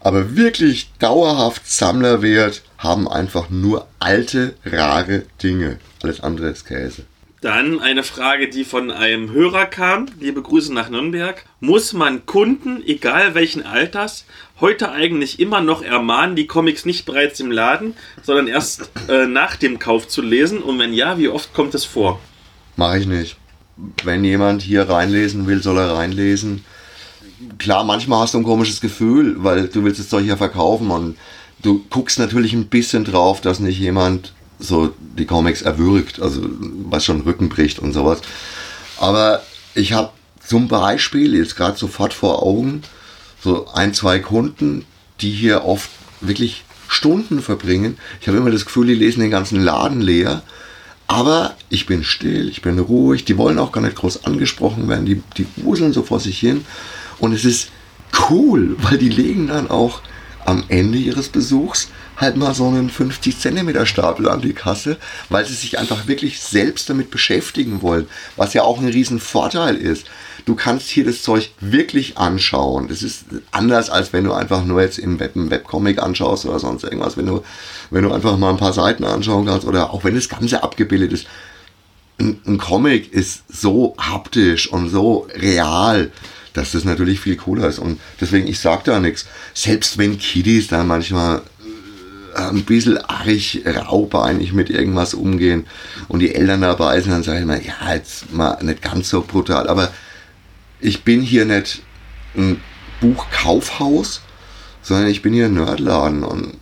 [0.00, 5.78] Aber wirklich dauerhaft Sammlerwert haben einfach nur alte, rare Dinge.
[6.02, 7.04] Alles andere ist Käse.
[7.42, 10.06] Dann eine Frage, die von einem Hörer kam.
[10.20, 11.44] Liebe Grüße nach Nürnberg.
[11.58, 14.26] Muss man Kunden, egal welchen Alters,
[14.60, 19.56] heute eigentlich immer noch ermahnen, die Comics nicht bereits im Laden, sondern erst äh, nach
[19.56, 20.62] dem Kauf zu lesen?
[20.62, 22.20] Und wenn ja, wie oft kommt es vor?
[22.76, 23.36] Mache ich nicht.
[24.04, 26.64] Wenn jemand hier reinlesen will, soll er reinlesen.
[27.58, 31.16] Klar, manchmal hast du ein komisches Gefühl, weil du willst das Zeug ja verkaufen und
[31.60, 36.40] du guckst natürlich ein bisschen drauf, dass nicht jemand so die Comics erwürgt, also
[36.84, 38.20] was schon Rücken bricht und sowas.
[38.98, 39.42] Aber
[39.74, 40.10] ich habe
[40.46, 42.82] zum Beispiel jetzt gerade sofort vor Augen
[43.42, 44.84] so ein, zwei Kunden,
[45.20, 47.98] die hier oft wirklich Stunden verbringen.
[48.20, 50.42] Ich habe immer das Gefühl, die lesen den ganzen Laden leer.
[51.08, 55.04] Aber ich bin still, ich bin ruhig, die wollen auch gar nicht groß angesprochen werden,
[55.04, 56.64] die, die wuseln so vor sich hin.
[57.18, 57.70] Und es ist
[58.30, 60.00] cool, weil die legen dann auch
[60.44, 61.88] am Ende ihres Besuchs
[62.22, 64.96] halt mal so einen 50 Zentimeter Stapel an die Kasse,
[65.28, 68.06] weil sie sich einfach wirklich selbst damit beschäftigen wollen,
[68.36, 70.06] was ja auch ein riesen Vorteil ist.
[70.44, 72.88] Du kannst hier das Zeug wirklich anschauen.
[72.88, 76.58] Das ist anders, als wenn du einfach nur jetzt im Web, einen Webcomic anschaust oder
[76.58, 77.16] sonst irgendwas.
[77.16, 77.42] Wenn du,
[77.90, 81.12] wenn du einfach mal ein paar Seiten anschauen kannst oder auch wenn das Ganze abgebildet
[81.12, 81.26] ist.
[82.18, 86.10] Ein, ein Comic ist so haptisch und so real
[86.52, 87.78] dass das natürlich viel cooler ist.
[87.78, 89.26] Und deswegen, ich sage da nichts.
[89.54, 91.42] Selbst wenn Kiddies da manchmal
[92.34, 93.28] ein bisschen arg
[93.88, 95.66] raubeinig mit irgendwas umgehen
[96.08, 99.22] und die Eltern dabei sind, dann sage ich mal, ja, jetzt mal nicht ganz so
[99.22, 99.68] brutal.
[99.68, 99.92] Aber
[100.80, 101.82] ich bin hier nicht
[102.36, 102.60] ein
[103.00, 104.22] Buchkaufhaus,
[104.82, 106.56] sondern ich bin hier ein Nerdladen und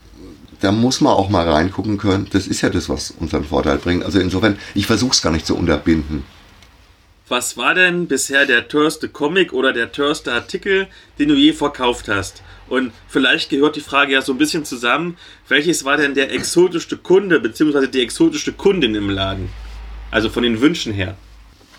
[0.61, 2.27] da muss man auch mal reingucken können.
[2.31, 4.05] Das ist ja das, was unseren Vorteil bringt.
[4.05, 6.23] Also insofern, ich versuche es gar nicht zu unterbinden.
[7.29, 12.09] Was war denn bisher der teuerste Comic oder der teuerste Artikel, den du je verkauft
[12.09, 12.43] hast?
[12.71, 15.19] Und vielleicht gehört die Frage ja so ein bisschen zusammen.
[15.49, 17.89] Welches war denn der exotischste Kunde bzw.
[17.89, 19.51] die exotischste Kundin im Laden?
[20.11, 21.17] Also von den Wünschen her.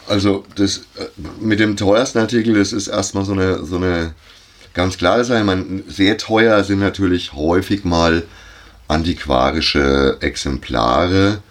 [0.08, 1.06] Also das äh,
[1.40, 4.14] mit dem teuersten Artikel, das ist erstmal so eine, so eine
[4.76, 5.44] ganz klare Sache.
[5.44, 8.24] Meine, sehr teuer sind natürlich häufig mal
[8.88, 11.42] antiquarische Exemplare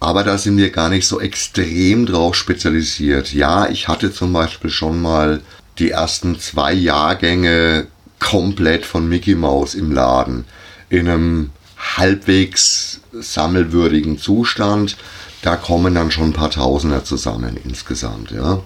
[0.00, 3.34] aber da sind wir gar nicht so extrem drauf spezialisiert.
[3.34, 5.42] Ja, ich hatte zum Beispiel schon mal
[5.78, 7.86] die ersten zwei Jahrgänge
[8.20, 10.44] komplett von Mickey Mouse im Laden.
[10.88, 11.50] In einem
[11.96, 14.96] halbwegs sammelwürdigen Zustand.
[15.42, 18.30] Da kommen dann schon ein paar Tausender zusammen insgesamt.
[18.30, 18.62] Ja.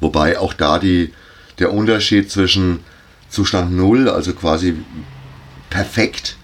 [0.00, 1.12] Wobei auch da die,
[1.58, 2.80] der Unterschied zwischen
[3.28, 4.76] Zustand 0, also quasi
[5.68, 6.36] perfekt,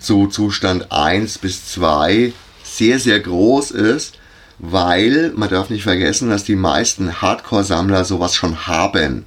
[0.00, 4.18] zu Zustand 1 bis 2 sehr, sehr groß ist,
[4.58, 9.26] weil man darf nicht vergessen, dass die meisten Hardcore-Sammler sowas schon haben.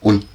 [0.00, 0.26] Und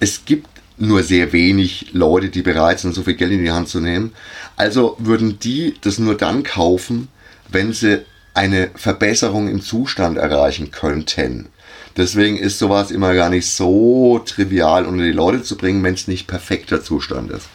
[0.00, 3.68] es gibt nur sehr wenig Leute, die bereit sind, so viel Geld in die Hand
[3.68, 4.12] zu nehmen.
[4.56, 7.08] Also würden die das nur dann kaufen,
[7.50, 11.48] wenn sie eine Verbesserung im Zustand erreichen könnten.
[11.96, 16.08] Deswegen ist sowas immer gar nicht so trivial unter die Leute zu bringen, wenn es
[16.08, 17.48] nicht perfekter Zustand ist.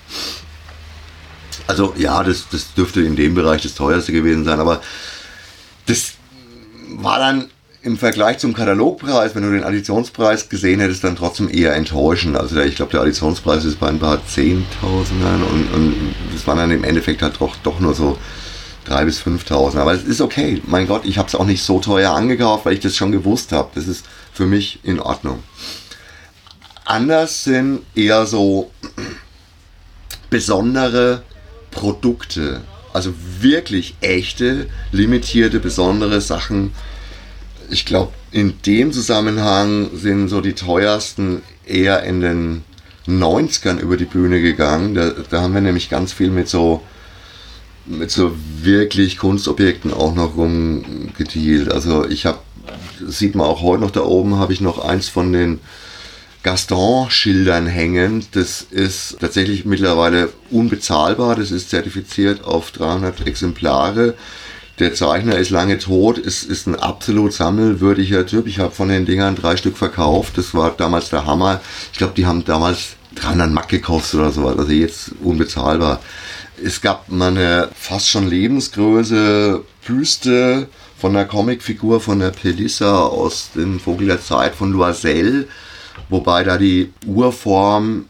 [1.68, 4.82] Also ja, das, das dürfte in dem Bereich das teuerste gewesen sein, aber
[5.88, 6.14] das
[6.90, 7.50] war dann
[7.86, 12.36] im Vergleich zum Katalogpreis, wenn du den Additionspreis gesehen hättest, dann trotzdem eher enttäuschend.
[12.36, 16.72] Also ich glaube, der Additionspreis ist bei ein paar Zehntausendern und, und das waren dann
[16.72, 18.18] im Endeffekt halt doch, doch nur so
[18.86, 19.78] drei bis 5.000.
[19.78, 20.64] Aber es ist okay.
[20.66, 23.52] Mein Gott, ich habe es auch nicht so teuer angekauft, weil ich das schon gewusst
[23.52, 23.70] habe.
[23.76, 25.44] Das ist für mich in Ordnung.
[26.86, 28.72] Anders sind eher so
[30.32, 31.22] besondere
[31.70, 32.62] Produkte,
[32.94, 36.74] also wirklich echte, limitierte, besondere Sachen.
[37.70, 42.64] Ich glaube, in dem Zusammenhang sind so die teuersten eher in den
[43.08, 44.96] 90ern über die Bühne gegangen.
[44.96, 46.82] Da, da haben wir nämlich ganz viel mit so
[47.86, 51.72] mit so wirklich Kunstobjekten auch noch rumgedealt.
[51.72, 52.40] Also ich habe,
[53.06, 55.60] sieht man auch heute noch da oben, habe ich noch eins von den
[56.44, 58.26] Gaston-Schildern hängen.
[58.32, 61.36] Das ist tatsächlich mittlerweile unbezahlbar.
[61.36, 64.16] Das ist zertifiziert auf 300 Exemplare.
[64.80, 68.48] Der Zeichner ist lange tot, ist, ist ein absolut sammelwürdiger Typ.
[68.48, 70.38] Ich habe von den Dingern drei Stück verkauft.
[70.38, 71.62] Das war damals der Hammer.
[71.94, 74.58] Ich glaube, die haben damals 300 Mark gekostet oder sowas.
[74.58, 76.02] Also jetzt unbezahlbar.
[76.62, 83.52] Es gab mal eine fast schon Lebensgröße Büste von der Comicfigur von der Pelissa aus
[83.56, 85.48] dem Vogel der Zeit von Loisel
[86.10, 88.06] wobei da die Urform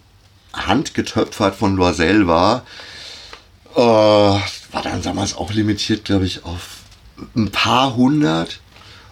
[0.54, 2.66] handgetöpfert von Loisel war.
[3.76, 4.40] Äh,
[4.76, 6.82] war dann damals auch limitiert, glaube ich, auf
[7.34, 8.60] ein paar hundert.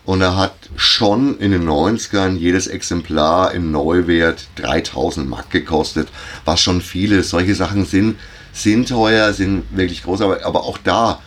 [0.04, 6.10] Und er hat schon in den 90ern jedes Exemplar im Neuwert 3000 Mark gekostet,
[6.44, 7.24] was schon viele.
[7.24, 8.18] Solche Sachen sind,
[8.52, 11.22] sind teuer, sind wirklich groß, aber, aber auch da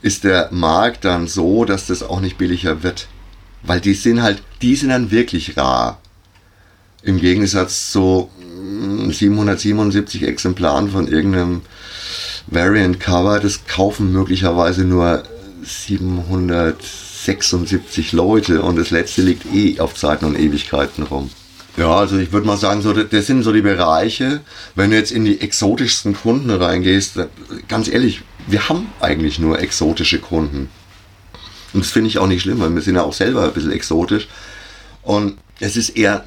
[0.00, 3.08] ist der Markt dann so, dass das auch nicht billiger wird.
[3.64, 6.00] Weil die sind halt, die sind dann wirklich rar.
[7.02, 8.30] Im Gegensatz zu
[9.10, 11.62] 777 mm, Exemplaren von irgendeinem
[12.46, 15.24] Variant Cover, das kaufen möglicherweise nur
[15.62, 21.30] 776 Leute und das letzte liegt eh auf Zeiten und Ewigkeiten rum.
[21.76, 24.40] Ja, also ich würde mal sagen, so, das sind so die Bereiche.
[24.74, 27.18] Wenn du jetzt in die exotischsten Kunden reingehst,
[27.68, 30.70] ganz ehrlich, wir haben eigentlich nur exotische Kunden.
[31.74, 33.72] Und das finde ich auch nicht schlimm, weil wir sind ja auch selber ein bisschen
[33.72, 34.28] exotisch.
[35.02, 36.24] Und es ist eher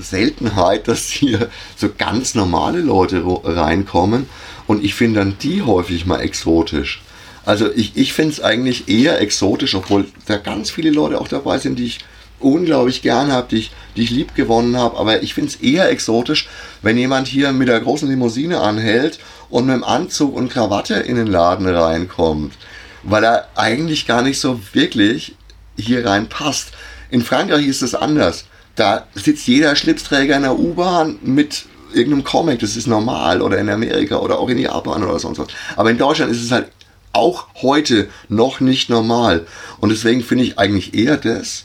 [0.00, 4.26] Seltenheit, dass hier so ganz normale Leute reinkommen
[4.66, 7.02] und ich finde dann die häufig mal exotisch.
[7.44, 11.58] Also ich, ich finde es eigentlich eher exotisch, obwohl da ganz viele Leute auch dabei
[11.58, 11.98] sind, die ich
[12.40, 14.96] unglaublich gern habe, die ich, die ich lieb gewonnen habe.
[14.96, 16.48] Aber ich finde es eher exotisch,
[16.82, 19.18] wenn jemand hier mit der großen Limousine anhält
[19.50, 22.54] und mit dem Anzug und Krawatte in den Laden reinkommt.
[23.02, 25.36] Weil er eigentlich gar nicht so wirklich
[25.76, 26.72] hier reinpasst.
[27.10, 28.46] In Frankreich ist es anders.
[28.74, 33.68] Da sitzt jeder Schlipsträger in der U-Bahn mit irgendeinem Comic, das ist normal, oder in
[33.68, 35.48] Amerika oder auch in Japan oder sonst was.
[35.76, 36.68] Aber in Deutschland ist es halt
[37.12, 39.46] auch heute noch nicht normal.
[39.80, 41.64] Und deswegen finde ich eigentlich eher das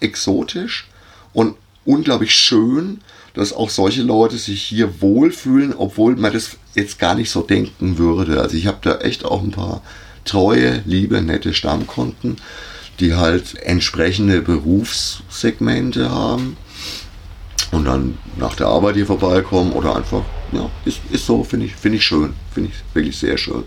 [0.00, 0.88] exotisch
[1.32, 3.00] und unglaublich schön,
[3.34, 7.96] dass auch solche Leute sich hier wohlfühlen, obwohl man das jetzt gar nicht so denken
[7.96, 8.40] würde.
[8.40, 9.82] Also ich habe da echt auch ein paar
[10.24, 12.36] treue, liebe, nette Stammkunden,
[13.00, 16.56] die halt entsprechende Berufssegmente haben
[17.72, 21.74] und dann nach der Arbeit hier vorbeikommen oder einfach, ja, ist, ist so, finde ich,
[21.74, 23.64] finde ich schön, finde ich wirklich sehr schön.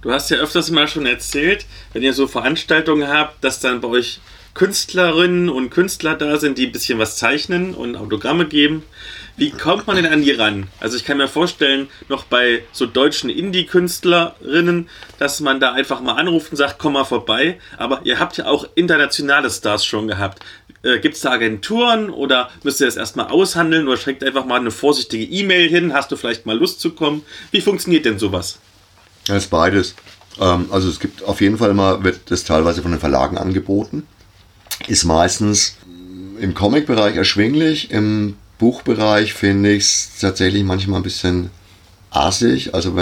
[0.00, 3.88] Du hast ja öfters mal schon erzählt, wenn ihr so Veranstaltungen habt, dass dann bei
[3.88, 4.20] euch
[4.54, 8.82] Künstlerinnen und Künstler da sind, die ein bisschen was zeichnen und Autogramme geben.
[9.36, 10.66] Wie kommt man denn an die ran?
[10.80, 14.88] Also ich kann mir vorstellen, noch bei so deutschen Indie-Künstlerinnen,
[15.20, 17.60] dass man da einfach mal anruft und sagt, komm mal vorbei.
[17.76, 20.44] Aber ihr habt ja auch internationale Stars schon gehabt.
[20.82, 24.60] Äh, Gibt es da Agenturen oder müsst ihr das erstmal aushandeln oder schickt einfach mal
[24.60, 25.92] eine vorsichtige E-Mail hin?
[25.92, 27.22] Hast du vielleicht mal Lust zu kommen?
[27.50, 28.58] Wie funktioniert denn sowas?
[29.26, 29.94] Das ist beides.
[30.40, 34.06] Ähm, also es gibt auf jeden Fall mal, wird das teilweise von den Verlagen angeboten
[34.86, 35.76] ist meistens
[36.40, 37.90] im Comic-Bereich erschwinglich.
[37.90, 41.50] Im Buchbereich finde ich es tatsächlich manchmal ein bisschen
[42.10, 42.94] assig, also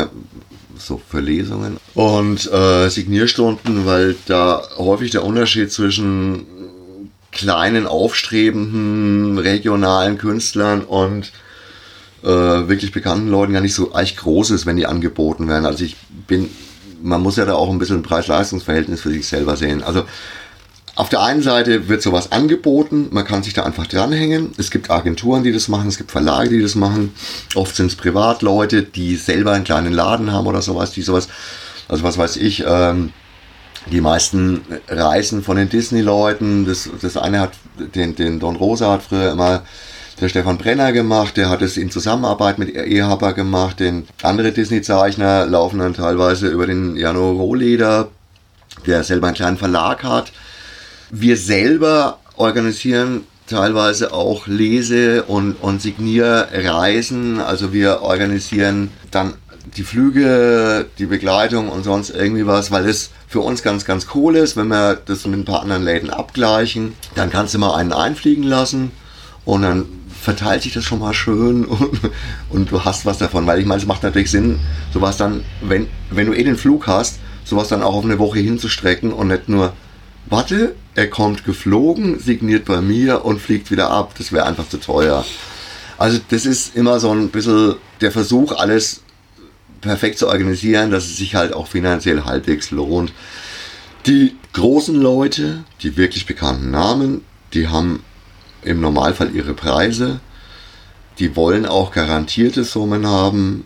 [0.79, 1.79] so für Lesungen.
[1.95, 6.47] Und äh, Signierstunden, weil da häufig der Unterschied zwischen
[7.37, 11.33] kleinen, aufstrebenden, regionalen Künstlern und
[12.23, 15.67] äh, wirklich bekannten Leuten gar nicht so eigentlich groß ist, wenn die angeboten werden.
[15.67, 15.97] Also ich
[16.27, 16.49] bin,
[17.03, 19.83] man muss ja da auch ein bisschen ein Preis-Leistungs-Verhältnis für sich selber sehen.
[19.83, 20.05] Also
[20.97, 24.53] auf der einen Seite wird sowas angeboten, man kann sich da einfach dranhängen.
[24.57, 27.13] Es gibt Agenturen, die das machen, es gibt Verlage, die das machen.
[27.55, 31.29] Oft sind es Privatleute, die selber einen kleinen Laden haben oder sowas, die sowas,
[31.87, 33.13] also was weiß ich, ähm,
[33.91, 37.53] die meisten Reisen von den Disney-Leuten, das, das eine hat,
[37.95, 39.63] den, den Don Rosa hat früher immer
[40.21, 45.47] der Stefan Brenner gemacht, der hat es in Zusammenarbeit mit Ehaber gemacht, den andere Disney-Zeichner
[45.47, 48.09] laufen dann teilweise über den Jano Rohleder,
[48.87, 50.33] der selber einen kleinen Verlag hat.
[51.11, 57.41] Wir selber organisieren teilweise auch Lese- und, und Signierreisen.
[57.41, 59.35] Also wir organisieren dann
[59.77, 64.37] die Flüge, die Begleitung und sonst irgendwie was, weil es für uns ganz, ganz cool
[64.37, 66.95] ist, wenn wir das mit ein paar anderen Läden abgleichen.
[67.15, 68.91] Dann kannst du mal einen einfliegen lassen
[69.45, 69.87] und dann
[70.21, 72.01] verteilt sich das schon mal schön und,
[72.51, 73.47] und du hast was davon.
[73.47, 74.59] Weil ich meine, es macht natürlich Sinn,
[74.93, 78.39] sowas dann, wenn, wenn du eh den Flug hast, sowas dann auch auf eine Woche
[78.41, 79.73] hinzustrecken und nicht nur
[80.27, 84.15] warte, er kommt geflogen, signiert bei mir und fliegt wieder ab.
[84.17, 85.25] Das wäre einfach zu teuer.
[85.99, 89.03] Also das ist immer so ein bisschen der Versuch, alles
[89.81, 93.13] perfekt zu organisieren, dass es sich halt auch finanziell halbwegs lohnt.
[94.07, 98.03] Die großen Leute, die wirklich bekannten Namen, die haben
[98.63, 100.21] im Normalfall ihre Preise.
[101.19, 103.65] Die wollen auch garantierte Summen haben.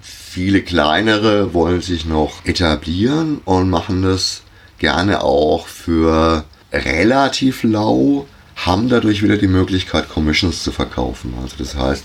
[0.00, 4.42] Viele kleinere wollen sich noch etablieren und machen das
[4.78, 11.34] gerne auch für relativ lau, haben dadurch wieder die Möglichkeit, Commissions zu verkaufen.
[11.42, 12.04] Also das heißt,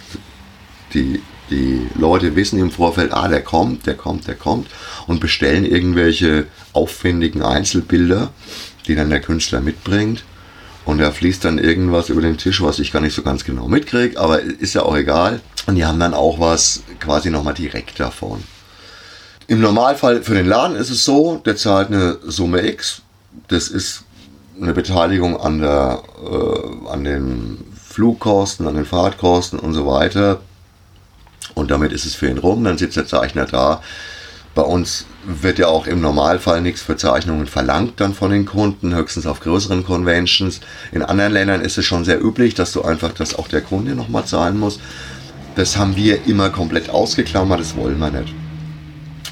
[0.94, 4.68] die, die Leute wissen im Vorfeld, ah, der kommt, der kommt, der kommt
[5.08, 8.32] und bestellen irgendwelche aufwendigen Einzelbilder,
[8.88, 10.24] die dann der Künstler mitbringt.
[10.84, 13.68] Und da fließt dann irgendwas über den Tisch, was ich gar nicht so ganz genau
[13.68, 15.42] mitkriege, aber ist ja auch egal.
[15.68, 18.44] Und die haben dann auch was quasi nochmal direkt davon.
[19.48, 23.02] Im Normalfall für den Laden ist es so, der zahlt eine Summe X.
[23.48, 24.04] Das ist
[24.60, 30.40] eine Beteiligung an, der, äh, an den Flugkosten, an den Fahrtkosten und so weiter.
[31.56, 32.64] Und damit ist es für ihn rum.
[32.64, 33.82] Dann sitzt der Zeichner da.
[34.54, 38.96] Bei uns wird ja auch im Normalfall nichts für Zeichnungen verlangt dann von den Kunden,
[38.96, 40.60] höchstens auf größeren Conventions.
[40.92, 43.96] In anderen Ländern ist es schon sehr üblich, dass du einfach, dass auch der Kunde
[43.96, 44.80] nochmal zahlen muss.
[45.56, 48.34] Das haben wir immer komplett ausgeklammert, das wollen wir nicht.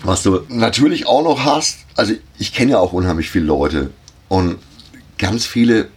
[0.04, 3.90] Was du natürlich auch noch hast, also ich kenne ja auch unheimlich viele Leute
[4.30, 4.58] und
[5.18, 5.90] ganz viele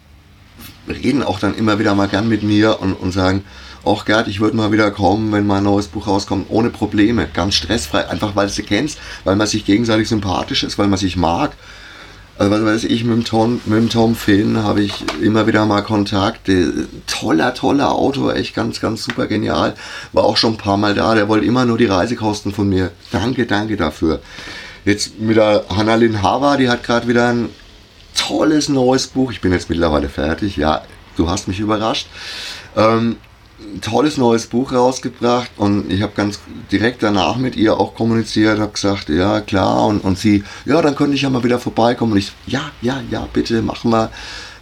[0.89, 3.45] reden auch dann immer wieder mal gern mit mir und, und sagen,
[3.85, 7.55] auch Gerd, ich würde mal wieder kommen, wenn mein neues Buch rauskommt, ohne Probleme, ganz
[7.55, 11.17] stressfrei, einfach weil du sie kennst, weil man sich gegenseitig sympathisch ist, weil man sich
[11.17, 11.53] mag.
[12.39, 15.67] Also was weiß ich, mit dem Tom, mit dem Tom Finn habe ich immer wieder
[15.67, 16.51] mal Kontakt.
[17.07, 19.75] Toller, toller Autor, echt ganz, ganz super genial.
[20.13, 22.91] War auch schon ein paar Mal da, der wollte immer nur die Reisekosten von mir.
[23.11, 24.21] Danke, danke dafür.
[24.85, 27.51] Jetzt mit der Hannalyn Hava, die hat gerade wieder ein
[28.17, 29.31] tolles neues Buch.
[29.31, 30.57] Ich bin jetzt mittlerweile fertig.
[30.57, 30.83] Ja,
[31.17, 32.09] du hast mich überrascht.
[32.77, 33.17] Ähm,
[33.81, 36.41] tolles neues Buch rausgebracht und ich habe ganz
[36.71, 40.95] direkt danach mit ihr auch kommuniziert, habe gesagt, ja klar und, und sie, ja, dann
[40.95, 44.11] könnte ich ja mal wieder vorbeikommen und ich, ja, ja, ja, bitte, machen wir,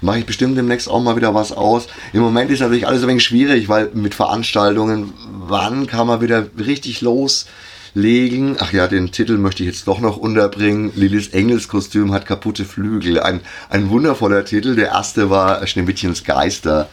[0.00, 1.86] mache ich bestimmt demnächst auch mal wieder was aus.
[2.12, 6.46] Im Moment ist natürlich alles ein wenig schwierig, weil mit Veranstaltungen, wann kann man wieder
[6.58, 8.56] richtig loslegen?
[8.58, 10.92] Ach ja, den Titel möchte ich jetzt doch noch unterbringen.
[10.94, 13.20] Lillys Engelskostüm hat kaputte Flügel.
[13.20, 14.74] Ein, ein wundervoller Titel.
[14.74, 16.88] Der erste war Schneewittchens Geister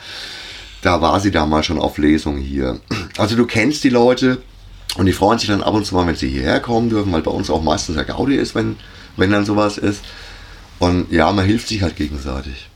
[0.81, 2.79] da war sie damals schon auf Lesung hier.
[3.17, 4.41] Also du kennst die Leute
[4.97, 7.21] und die freuen sich dann ab und zu mal, wenn sie hierher kommen dürfen, weil
[7.21, 8.77] bei uns auch meistens der Gaudi ist, wenn,
[9.15, 10.03] wenn dann sowas ist.
[10.79, 12.69] Und ja, man hilft sich halt gegenseitig.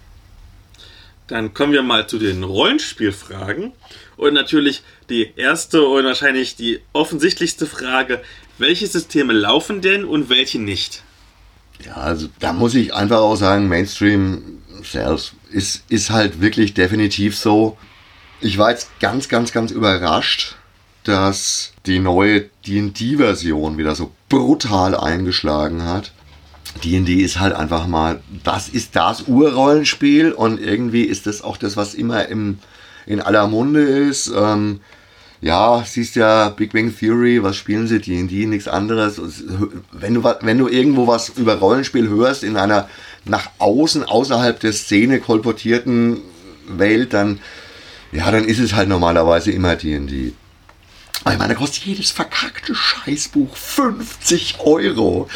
[1.28, 3.72] Dann kommen wir mal zu den Rollenspielfragen.
[4.18, 8.22] Und natürlich die erste und wahrscheinlich die offensichtlichste Frage:
[8.58, 11.04] Welche Systeme laufen denn und welche nicht?
[11.86, 17.38] Ja, also da muss ich einfach auch sagen, Mainstream Sales ist, ist halt wirklich definitiv
[17.38, 17.78] so.
[18.42, 20.56] Ich war jetzt ganz, ganz, ganz überrascht,
[21.04, 26.12] dass die neue D&D-Version wieder so brutal eingeschlagen hat.
[26.84, 31.78] D&D ist halt einfach mal, das ist das Urrollenspiel und irgendwie ist das auch das,
[31.78, 32.58] was immer im,
[33.06, 34.32] in aller Munde ist.
[34.36, 34.80] Ähm,
[35.42, 38.00] ja, siehst ja Big Bang Theory, was spielen sie?
[38.00, 39.22] D&D, nichts anderes.
[39.92, 42.90] Wenn du, wenn du irgendwo was über Rollenspiel hörst in einer
[43.26, 46.22] nach außen, außerhalb der Szene kolportierten
[46.68, 47.40] Welt, dann,
[48.12, 50.34] ja, dann ist es halt normalerweise immer D&D.
[51.24, 55.30] Aber ich meine, da kostet jedes verkackte Scheißbuch 50 Euro.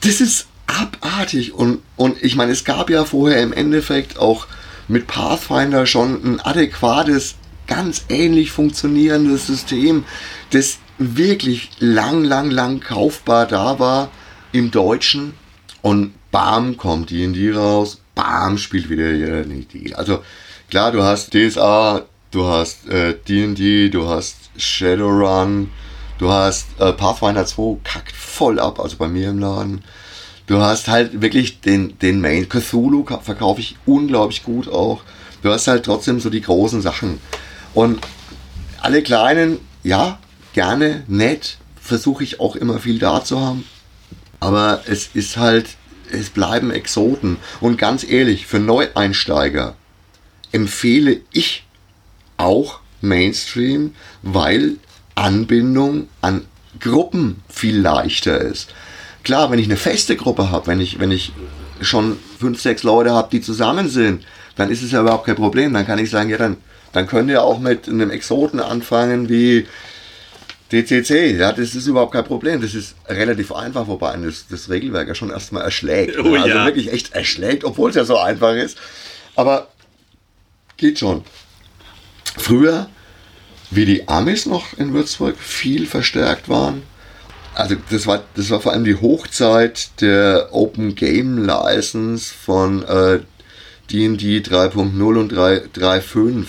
[0.00, 1.52] Das ist abartig.
[1.52, 4.46] Und, und ich meine, es gab ja vorher im Endeffekt auch
[4.88, 7.36] mit Pathfinder schon ein adäquates
[7.66, 10.04] ganz ähnlich funktionierendes System,
[10.50, 14.10] das wirklich lang, lang, lang kaufbar da war
[14.52, 15.34] im Deutschen.
[15.82, 19.94] Und bam, kommt in die raus, bam, spielt wieder jeder die.
[19.94, 20.22] Also
[20.70, 25.70] klar, du hast DSA, du hast D&D, äh, du hast Shadowrun,
[26.18, 29.82] du hast äh, Pathfinder 2, kackt voll ab, also bei mir im Laden.
[30.46, 32.48] Du hast halt wirklich den, den Main.
[32.48, 35.02] Cthulhu verkaufe ich unglaublich gut auch.
[35.42, 37.20] Du hast halt trotzdem so die großen Sachen.
[37.72, 38.00] Und
[38.80, 40.18] alle kleinen, ja,
[40.52, 43.64] gerne, nett, versuche ich auch immer viel da zu haben.
[44.40, 45.76] Aber es ist halt,
[46.10, 47.36] es bleiben Exoten.
[47.60, 49.76] Und ganz ehrlich, für Neueinsteiger
[50.52, 51.64] empfehle ich
[52.36, 54.76] auch Mainstream, weil
[55.14, 56.44] Anbindung an
[56.78, 58.72] Gruppen viel leichter ist.
[59.22, 61.32] Klar, wenn ich eine feste Gruppe habe, wenn ich, wenn ich
[61.80, 64.24] schon fünf, sechs Leute habe, die zusammen sind,
[64.56, 65.72] dann ist es ja überhaupt kein Problem.
[65.74, 66.56] Dann kann ich sagen, ja, dann
[66.92, 69.66] dann könnt ihr auch mit einem Exoten anfangen wie
[70.72, 71.36] DCC.
[71.38, 72.60] Ja, das ist überhaupt kein Problem.
[72.60, 76.18] Das ist relativ einfach, wobei das, das Regelwerk ja schon erstmal erschlägt.
[76.18, 76.64] Oh, also ja.
[76.64, 78.78] wirklich echt erschlägt, obwohl es ja so einfach ist.
[79.36, 79.68] Aber
[80.80, 81.22] geht schon.
[82.36, 82.88] Früher,
[83.70, 86.82] wie die Amis noch in Würzburg viel verstärkt waren,
[87.54, 93.20] also das war, das war vor allem die Hochzeit der Open Game License von äh,
[93.90, 96.46] D&D 3.0 und 3.5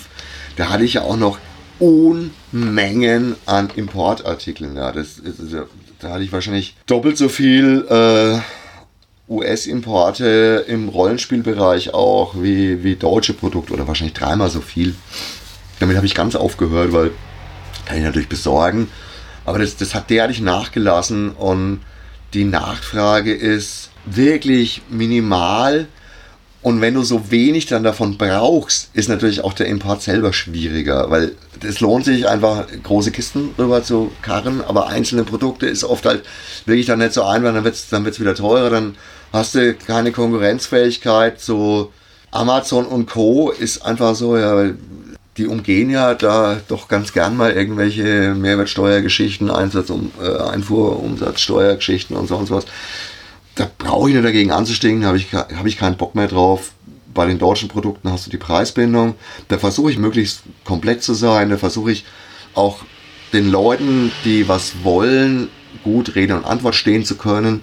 [0.56, 1.38] da hatte ich ja auch noch
[1.78, 4.76] Unmengen an Importartikeln.
[4.76, 5.66] Ja, das, das,
[5.98, 8.38] da hatte ich wahrscheinlich doppelt so viel äh,
[9.32, 14.94] US-Importe im Rollenspielbereich auch wie, wie deutsche Produkte oder wahrscheinlich dreimal so viel.
[15.80, 17.10] Damit habe ich ganz aufgehört, weil
[17.86, 18.88] kann ich natürlich besorgen.
[19.44, 21.80] Aber das, das hat derartig nachgelassen und
[22.34, 25.86] die Nachfrage ist wirklich minimal.
[26.62, 31.10] Und wenn du so wenig dann davon brauchst, ist natürlich auch der Import selber schwieriger,
[31.10, 36.06] weil es lohnt sich einfach große Kisten rüber zu karren, aber einzelne Produkte ist oft
[36.06, 36.22] halt
[36.64, 38.94] wirklich dann nicht so einfach, dann wird es dann wird's wieder teurer, dann
[39.32, 41.40] hast du keine Konkurrenzfähigkeit.
[41.40, 41.92] So
[42.30, 43.50] Amazon und Co.
[43.50, 44.70] ist einfach so, ja,
[45.36, 52.28] die umgehen ja da doch ganz gern mal irgendwelche Mehrwertsteuergeschichten, Einsatz, um, äh, Einfuhrumsatzsteuergeschichten und
[52.28, 52.66] so und sowas
[53.54, 56.72] da brauche ich nicht dagegen anzustehen, da habe ich, hab ich keinen Bock mehr drauf.
[57.14, 59.14] Bei den deutschen Produkten hast du die Preisbindung.
[59.48, 61.50] Da versuche ich möglichst komplett zu sein.
[61.50, 62.04] Da versuche ich
[62.54, 62.78] auch
[63.34, 65.48] den Leuten, die was wollen,
[65.84, 67.60] gut Rede und Antwort stehen zu können.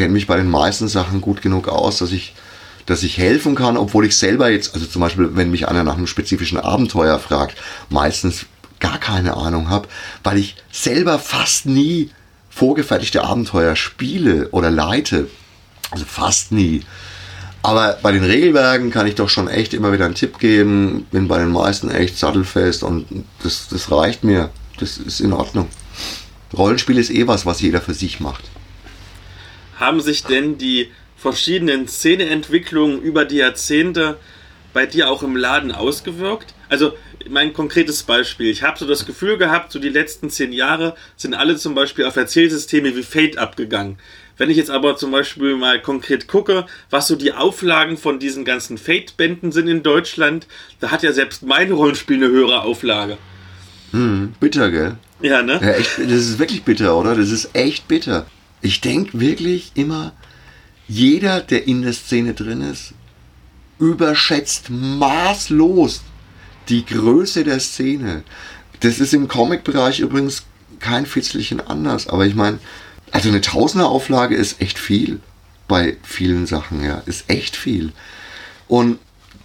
[0.00, 2.32] Kenne mich bei den meisten Sachen gut genug aus, dass ich,
[2.86, 5.98] dass ich helfen kann, obwohl ich selber jetzt, also zum Beispiel, wenn mich einer nach
[5.98, 7.58] einem spezifischen Abenteuer fragt,
[7.90, 8.46] meistens
[8.78, 9.88] gar keine Ahnung habe,
[10.24, 12.08] weil ich selber fast nie
[12.48, 15.28] vorgefertigte Abenteuer spiele oder leite.
[15.90, 16.82] Also fast nie.
[17.60, 21.06] Aber bei den Regelwerken kann ich doch schon echt immer wieder einen Tipp geben.
[21.10, 23.04] Bin bei den meisten echt sattelfest und
[23.42, 24.48] das, das reicht mir.
[24.78, 25.68] Das ist in Ordnung.
[26.56, 28.44] Rollenspiel ist eh was, was jeder für sich macht.
[29.80, 34.18] Haben sich denn die verschiedenen Szeneentwicklungen über die Jahrzehnte
[34.74, 36.52] bei dir auch im Laden ausgewirkt?
[36.68, 36.92] Also
[37.28, 38.50] mein konkretes Beispiel.
[38.50, 42.04] Ich habe so das Gefühl gehabt, so die letzten zehn Jahre sind alle zum Beispiel
[42.04, 43.98] auf Erzählsysteme wie Fate abgegangen.
[44.36, 48.44] Wenn ich jetzt aber zum Beispiel mal konkret gucke, was so die Auflagen von diesen
[48.44, 50.46] ganzen Fate-Bänden sind in Deutschland,
[50.80, 53.16] da hat ja selbst mein Rollenspiel eine höhere Auflage.
[53.92, 54.96] Hm, bitter, gell?
[55.22, 55.58] Ja, ne?
[55.60, 57.14] Ja, echt, das ist wirklich bitter, oder?
[57.14, 58.26] Das ist echt bitter.
[58.62, 60.12] Ich denke wirklich immer,
[60.88, 62.92] jeder, der in der Szene drin ist,
[63.78, 66.02] überschätzt maßlos
[66.68, 68.22] die Größe der Szene.
[68.80, 70.44] Das ist im Comic-Bereich übrigens
[70.78, 72.58] kein Fitzelchen anders, aber ich meine,
[73.10, 75.20] also eine Tausender-Auflage ist echt viel
[75.68, 77.92] bei vielen Sachen, ja, ist echt viel.
[78.68, 78.98] Und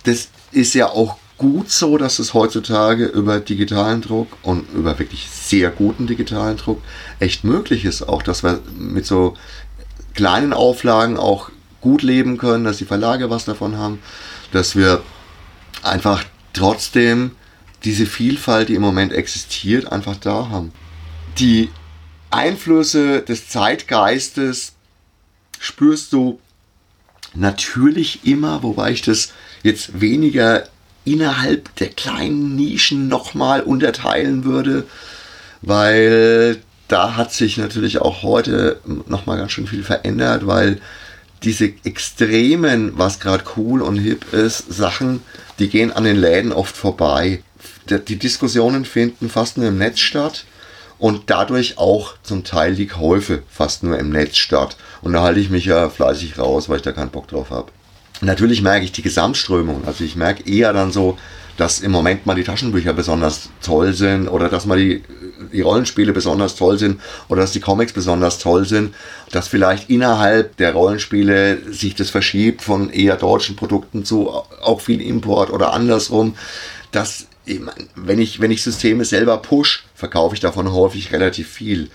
[0.04, 5.30] das ist ja auch gut so, dass es heutzutage über digitalen Druck und über wirklich
[5.30, 6.82] sehr guten digitalen Druck
[7.20, 9.36] echt möglich ist, auch dass wir mit so
[10.14, 11.50] kleinen Auflagen auch
[11.82, 14.00] gut leben können, dass die Verlage was davon haben,
[14.52, 15.04] dass wir
[15.84, 16.24] einfach
[16.54, 17.32] trotzdem
[17.84, 20.72] diese Vielfalt, die im Moment existiert, einfach da haben.
[21.38, 21.70] Die
[22.32, 24.74] Einflüsse des Zeitgeistes
[25.60, 26.40] spürst du
[27.34, 30.68] natürlich immer, wobei ich das jetzt weniger
[31.06, 34.86] innerhalb der kleinen Nischen nochmal unterteilen würde,
[35.62, 40.80] weil da hat sich natürlich auch heute nochmal ganz schön viel verändert, weil
[41.44, 45.22] diese extremen, was gerade cool und hip ist, Sachen,
[45.60, 47.44] die gehen an den Läden oft vorbei.
[47.90, 50.46] Die Diskussionen finden fast nur im Netz statt
[50.98, 54.76] und dadurch auch zum Teil die Käufe fast nur im Netz statt.
[55.02, 57.72] Und da halte ich mich ja fleißig raus, weil ich da keinen Bock drauf habe.
[58.22, 59.84] Natürlich merke ich die Gesamtströmung.
[59.86, 61.18] Also ich merke eher dann so,
[61.58, 65.04] dass im Moment mal die Taschenbücher besonders toll sind oder dass mal die,
[65.54, 67.00] die Rollenspiele besonders toll sind
[67.30, 68.94] oder dass die Comics besonders toll sind,
[69.32, 75.02] dass vielleicht innerhalb der Rollenspiele sich das verschiebt von eher deutschen Produkten zu auch viel
[75.02, 76.36] Import oder andersrum,
[76.92, 77.28] dass
[77.96, 81.90] wenn ich, wenn ich Systeme selber push, verkaufe ich davon häufig relativ viel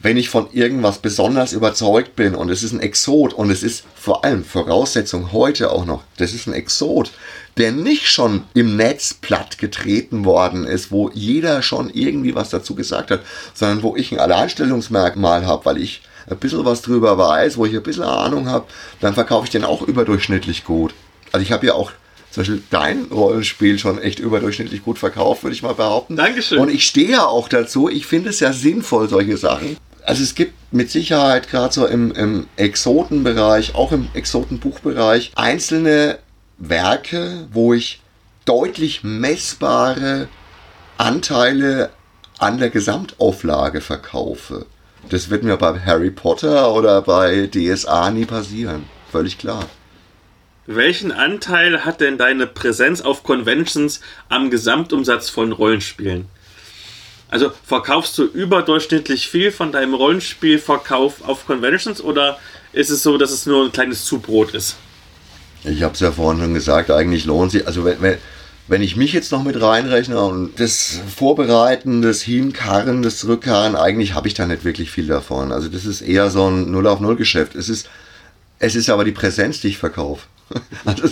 [0.00, 3.84] wenn ich von irgendwas besonders überzeugt bin und es ist ein Exot und es ist
[3.96, 7.10] vor allem Voraussetzung heute auch noch, das ist ein Exot,
[7.56, 12.76] der nicht schon im Netz platt getreten worden ist, wo jeder schon irgendwie was dazu
[12.76, 13.22] gesagt hat,
[13.54, 17.74] sondern wo ich ein Alleinstellungsmerkmal habe, weil ich ein bisschen was drüber weiß, wo ich
[17.74, 18.66] ein bisschen Ahnung habe,
[19.00, 20.94] dann verkaufe ich den auch überdurchschnittlich gut.
[21.32, 21.90] Also ich habe ja auch
[22.30, 26.14] zum Beispiel dein Rollenspiel schon echt überdurchschnittlich gut verkauft, würde ich mal behaupten.
[26.14, 26.58] Dankeschön.
[26.58, 27.88] Und ich stehe ja auch dazu.
[27.88, 29.76] Ich finde es ja sinnvoll, solche Sachen
[30.08, 36.18] also es gibt mit Sicherheit gerade so im, im Exotenbereich, auch im Exotenbuchbereich, einzelne
[36.56, 38.00] Werke, wo ich
[38.46, 40.28] deutlich messbare
[40.96, 41.90] Anteile
[42.38, 44.64] an der Gesamtauflage verkaufe.
[45.10, 48.84] Das wird mir bei Harry Potter oder bei DSA nie passieren.
[49.12, 49.66] Völlig klar.
[50.66, 54.00] Welchen Anteil hat denn deine Präsenz auf Conventions
[54.30, 56.28] am Gesamtumsatz von Rollenspielen?
[57.30, 62.38] Also verkaufst du überdurchschnittlich viel von deinem Rollenspielverkauf auf Conventions oder
[62.72, 64.76] ist es so, dass es nur ein kleines Zubrot ist?
[65.64, 68.18] Ich habe es ja vorhin schon gesagt, eigentlich lohnt sich, also wenn,
[68.68, 74.14] wenn, ich mich jetzt noch mit reinrechne und das Vorbereiten, das Hinkarren, das Zurückkarren, eigentlich
[74.14, 75.52] habe ich da nicht wirklich viel davon.
[75.52, 77.54] Also das ist eher so ein Null auf Null Geschäft.
[77.56, 77.90] Es ist,
[78.58, 80.26] es ist aber die Präsenz, die ich verkaufe.
[80.86, 81.08] Also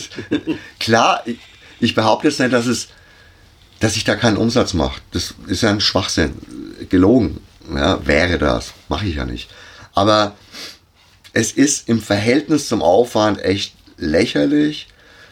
[0.80, 1.38] klar, ich,
[1.80, 2.88] ich behaupte jetzt nicht, dass es
[3.80, 5.00] dass ich da keinen Umsatz mache.
[5.12, 6.34] Das ist ja ein Schwachsinn.
[6.88, 7.40] Gelogen.
[7.74, 8.72] Ja, wäre das.
[8.88, 9.50] Mache ich ja nicht.
[9.94, 10.34] Aber
[11.32, 14.88] es ist im Verhältnis zum Aufwand echt lächerlich.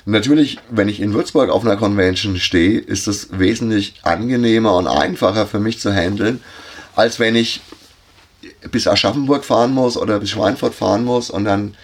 [0.07, 5.47] Natürlich, wenn ich in Würzburg auf einer Convention stehe, ist es wesentlich angenehmer und einfacher
[5.47, 6.42] für mich zu handeln,
[6.95, 7.61] als wenn ich
[8.70, 11.74] bis Aschaffenburg fahren muss oder bis Schweinfurt fahren muss und dann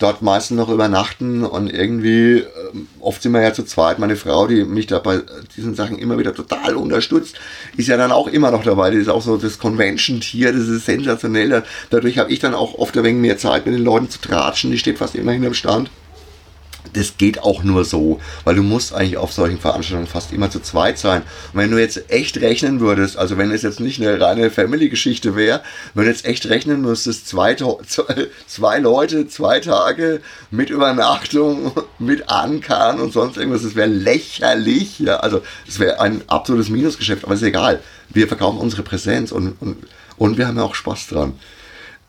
[0.00, 4.46] dort meistens noch übernachten und irgendwie, ähm, oft sind wir ja zu zweit, meine Frau,
[4.46, 5.20] die mich da bei
[5.56, 7.36] diesen Sachen immer wieder total unterstützt,
[7.76, 8.90] ist ja dann auch immer noch dabei.
[8.90, 11.62] Die ist auch so das Convention-Tier, das ist sensationell.
[11.90, 14.70] Dadurch habe ich dann auch oft ein wenig mehr Zeit, mit den Leuten zu tratschen.
[14.70, 15.90] Die steht fast immer hinterm Stand
[16.92, 20.60] das geht auch nur so, weil du musst eigentlich auf solchen Veranstaltungen fast immer zu
[20.60, 21.22] zweit sein.
[21.52, 25.36] Und wenn du jetzt echt rechnen würdest, also wenn es jetzt nicht eine reine Family-Geschichte
[25.36, 25.62] wäre,
[25.94, 27.56] wenn du jetzt echt rechnen müsstest, zwei,
[28.46, 30.20] zwei Leute, zwei Tage
[30.50, 34.98] mit Übernachtung, mit Ankarren und sonst irgendwas, das wäre lächerlich.
[34.98, 37.80] Ja, also es wäre ein absolutes Minusgeschäft, aber ist egal.
[38.08, 39.76] Wir verkaufen unsere Präsenz und, und,
[40.16, 41.34] und wir haben ja auch Spaß dran.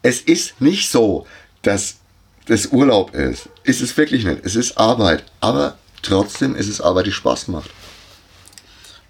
[0.02, 1.28] Es ist nicht so,
[1.62, 2.01] dass
[2.46, 3.50] das Urlaub ist.
[3.64, 4.40] Ist es wirklich nicht.
[4.44, 5.24] Es ist Arbeit.
[5.40, 7.70] Aber trotzdem ist es Arbeit, die Spaß macht.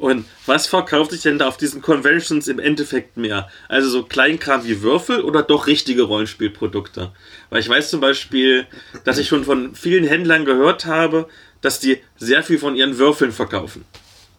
[0.02, 3.48] Und was verkauft sich denn da auf diesen Conventions im Endeffekt mehr?
[3.70, 7.12] Also so Kleinkram wie Würfel oder doch richtige Rollenspielprodukte?
[7.52, 8.66] Weil ich weiß zum Beispiel,
[9.04, 11.28] dass ich schon von vielen Händlern gehört habe,
[11.62, 13.86] dass die sehr viel von ihren Würfeln verkaufen.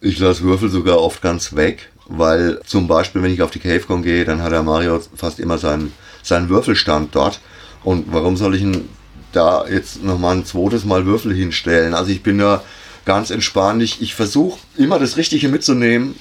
[0.01, 4.03] Ich lasse Würfel sogar oft ganz weg, weil zum Beispiel, wenn ich auf die CaveCon
[4.03, 7.39] gehe, dann hat der Mario fast immer seinen, seinen Würfelstand dort.
[7.83, 8.89] Und warum soll ich ihn
[9.31, 11.93] da jetzt nochmal ein zweites Mal Würfel hinstellen?
[11.93, 12.63] Also ich bin da
[13.05, 13.81] ganz entspannt.
[13.81, 16.15] Ich, ich versuche immer das Richtige mitzunehmen.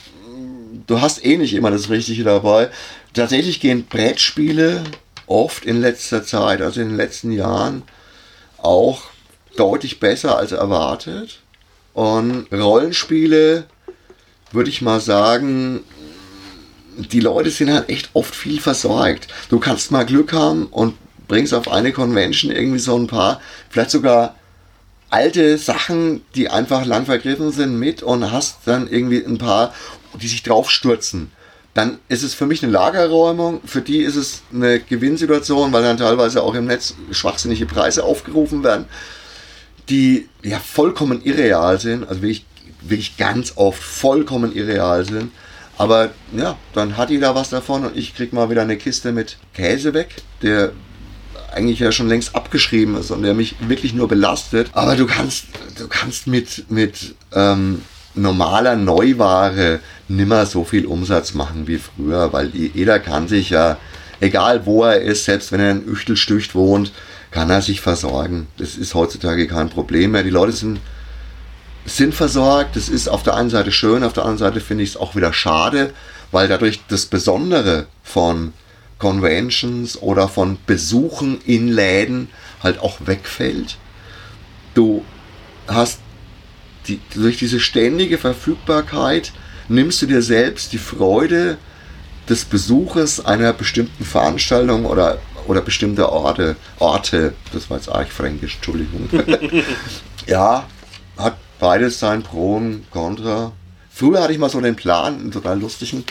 [0.87, 2.71] Du hast eh nicht immer das Richtige dabei.
[3.15, 4.85] Tatsächlich gehen Brettspiele
[5.27, 7.83] oft in letzter Zeit, also in den letzten Jahren,
[8.59, 9.03] auch
[9.57, 11.41] deutlich besser als erwartet.
[11.95, 13.65] Und Rollenspiele
[14.51, 15.81] würde ich mal sagen,
[16.97, 19.29] die Leute sind halt echt oft viel versorgt.
[19.49, 20.95] Du kannst mal Glück haben und
[21.29, 24.35] bringst auf eine Convention irgendwie so ein paar, vielleicht sogar
[25.11, 29.75] alte Sachen, die einfach lang vergriffen sind, mit und hast dann irgendwie ein paar,
[30.21, 31.31] die sich draufstürzen.
[31.75, 35.97] Dann ist es für mich eine Lagerräumung, für die ist es eine Gewinnsituation, weil dann
[35.97, 38.87] teilweise auch im Netz schwachsinnige Preise aufgerufen werden,
[39.89, 42.47] die ja vollkommen irreal sind, also wirklich,
[42.81, 45.31] wirklich ganz oft vollkommen irreal sind.
[45.79, 49.39] Aber ja, dann hat jeder was davon und ich krieg mal wieder eine Kiste mit
[49.55, 50.73] Käse weg, der
[51.55, 54.71] eigentlich ja schon längst abgeschrieben ist und der mich wirklich nur belastet.
[54.73, 55.47] Aber du kannst,
[55.79, 57.83] du kannst mit, mit ähm,
[58.15, 63.79] normaler Neuware nimmer so viel Umsatz machen wie früher, weil jeder kann sich ja,
[64.21, 66.93] egal wo er ist, selbst wenn er in Üchtelstücht wohnt,
[67.31, 68.47] kann er sich versorgen.
[68.59, 70.23] Das ist heutzutage kein Problem mehr.
[70.23, 70.81] Die Leute sind,
[71.87, 72.77] sind versorgt.
[72.77, 75.17] Das ist auf der einen Seite schön, auf der anderen Seite finde ich es auch
[75.17, 75.93] wieder schade,
[76.31, 78.53] weil dadurch das Besondere von
[79.03, 82.29] Conventions oder von Besuchen in Läden
[82.63, 83.77] halt auch wegfällt.
[84.75, 85.05] Du
[85.67, 85.99] hast
[86.87, 89.33] die, durch diese ständige Verfügbarkeit
[89.69, 91.59] nimmst du dir selbst die Freude
[92.29, 99.09] des Besuches einer bestimmten Veranstaltung oder, oder bestimmter Orte, Orte, das war jetzt archfränkisch, Entschuldigung.
[100.29, 100.69] ja,
[101.17, 103.51] hat beides sein Pro und Contra.
[103.91, 106.05] Früher hatte ich mal so den Plan, einen total lustigen,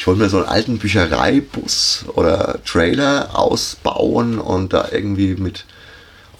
[0.00, 5.66] ich wollte mir so einen alten Büchereibus oder Trailer ausbauen und da irgendwie mit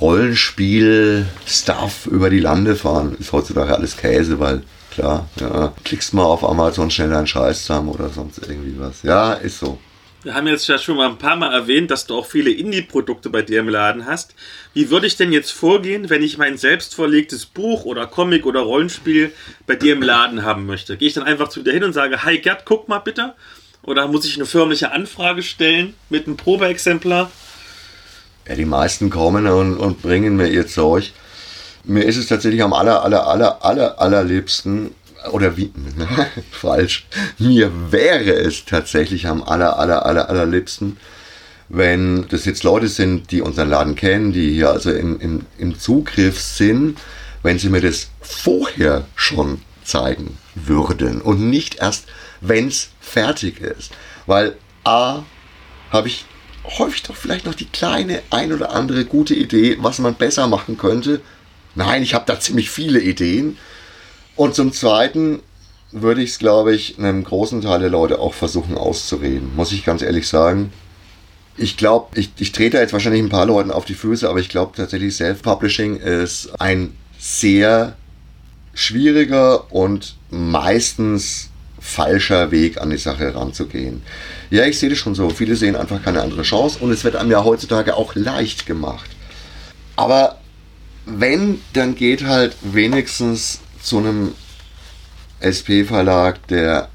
[0.01, 3.15] Rollenspiel-Stuff über die Lande fahren.
[3.21, 7.91] Ist heutzutage alles Käse, weil klar, ja, klickst mal auf Amazon schnell einen Scheiß zusammen
[7.91, 9.03] oder sonst irgendwie was.
[9.03, 9.79] Ja, ist so.
[10.23, 13.31] Wir haben jetzt ja schon mal ein paar Mal erwähnt, dass du auch viele Indie-Produkte
[13.31, 14.35] bei dir im Laden hast.
[14.75, 18.61] Wie würde ich denn jetzt vorgehen, wenn ich mein selbst vorlegtes Buch oder Comic oder
[18.61, 19.33] Rollenspiel
[19.67, 20.99] bei dir im Laden haben möchte?
[20.99, 23.33] Gehe ich dann einfach zu dir hin und sage, hi Gerd, guck mal bitte?
[23.83, 27.31] Oder muss ich eine förmliche Anfrage stellen mit einem Probeexemplar?
[28.47, 31.13] Ja, die meisten kommen und, und bringen mir ihr Zeug.
[31.85, 34.95] Mir ist es tatsächlich am aller, aller, aller, aller, allerliebsten,
[35.33, 35.73] oder wie,
[36.51, 37.07] falsch,
[37.39, 40.97] mir wäre es tatsächlich am aller, aller, aller, allerliebsten,
[41.69, 45.79] wenn das jetzt Leute sind, die unseren Laden kennen, die hier also im, im, im
[45.79, 46.99] Zugriff sind,
[47.43, 52.07] wenn sie mir das vorher schon zeigen würden und nicht erst,
[52.41, 53.93] wenn es fertig ist.
[54.27, 55.23] Weil A,
[55.91, 56.25] habe ich
[56.79, 60.77] häufig doch vielleicht noch die kleine ein oder andere gute Idee, was man besser machen
[60.77, 61.21] könnte.
[61.75, 63.57] Nein, ich habe da ziemlich viele Ideen.
[64.41, 65.41] Und zum Zweiten
[65.93, 69.85] würde ich es, glaube ich, einem großen Teil der Leute auch versuchen auszureden, muss ich
[69.85, 70.73] ganz ehrlich sagen.
[71.59, 74.49] Ich glaube, ich, ich trete jetzt wahrscheinlich ein paar Leuten auf die Füße, aber ich
[74.49, 77.97] glaube tatsächlich, Self-Publishing ist ein sehr
[78.73, 84.01] schwieriger und meistens falscher Weg an die Sache heranzugehen.
[84.49, 85.29] Ja, ich sehe das schon so.
[85.29, 89.11] Viele sehen einfach keine andere Chance und es wird einem ja heutzutage auch leicht gemacht.
[89.97, 90.39] Aber
[91.05, 94.35] wenn, dann geht halt wenigstens zu einem
[95.41, 96.89] SP-Verlag, der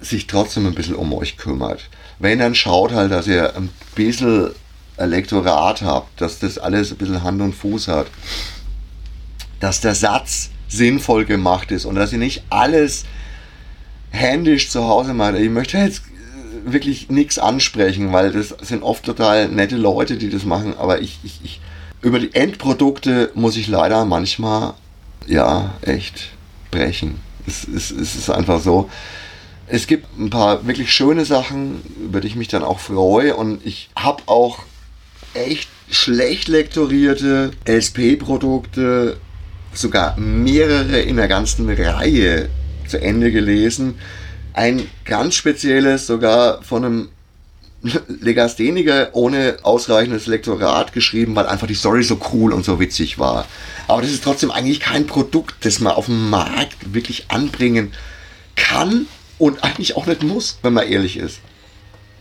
[0.00, 1.88] sich trotzdem ein bisschen um euch kümmert.
[2.18, 4.50] Wenn, dann schaut halt, dass ihr ein bisschen
[4.96, 8.06] Elektorat habt, dass das alles ein bisschen Hand und Fuß hat.
[9.60, 13.04] Dass der Satz sinnvoll gemacht ist und dass ihr nicht alles
[14.10, 15.34] händisch zu Hause macht.
[15.34, 16.02] Ich möchte jetzt
[16.64, 21.18] wirklich nichts ansprechen, weil das sind oft total nette Leute, die das machen, aber ich,
[21.22, 21.60] ich, ich
[22.02, 24.74] über die Endprodukte muss ich leider manchmal
[25.26, 26.30] ja echt
[26.70, 27.20] brechen.
[27.46, 28.90] Es, es, es ist einfach so.
[29.66, 33.64] Es gibt ein paar wirklich schöne Sachen, über die ich mich dann auch freue und
[33.64, 34.64] ich habe auch
[35.34, 39.16] echt schlecht lektorierte LSP-Produkte,
[39.72, 42.48] sogar mehrere in der ganzen Reihe
[42.88, 43.98] zu Ende gelesen.
[44.52, 47.08] Ein ganz spezielles, sogar von einem
[48.08, 53.46] Legastheniker ohne ausreichendes Lektorat geschrieben, weil einfach die Story so cool und so witzig war.
[53.88, 57.92] Aber das ist trotzdem eigentlich kein Produkt, das man auf dem Markt wirklich anbringen
[58.56, 59.06] kann
[59.38, 61.40] und eigentlich auch nicht muss, wenn man ehrlich ist.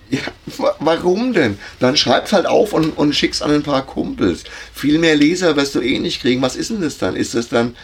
[0.10, 0.22] Ja,
[0.80, 1.60] warum denn?
[1.80, 4.44] Dann schreib's halt auf und, und schick's an ein paar Kumpels.
[4.74, 6.42] Viel mehr Leser wirst du eh nicht kriegen.
[6.42, 7.16] Was ist denn das dann?
[7.16, 7.76] Ist das dann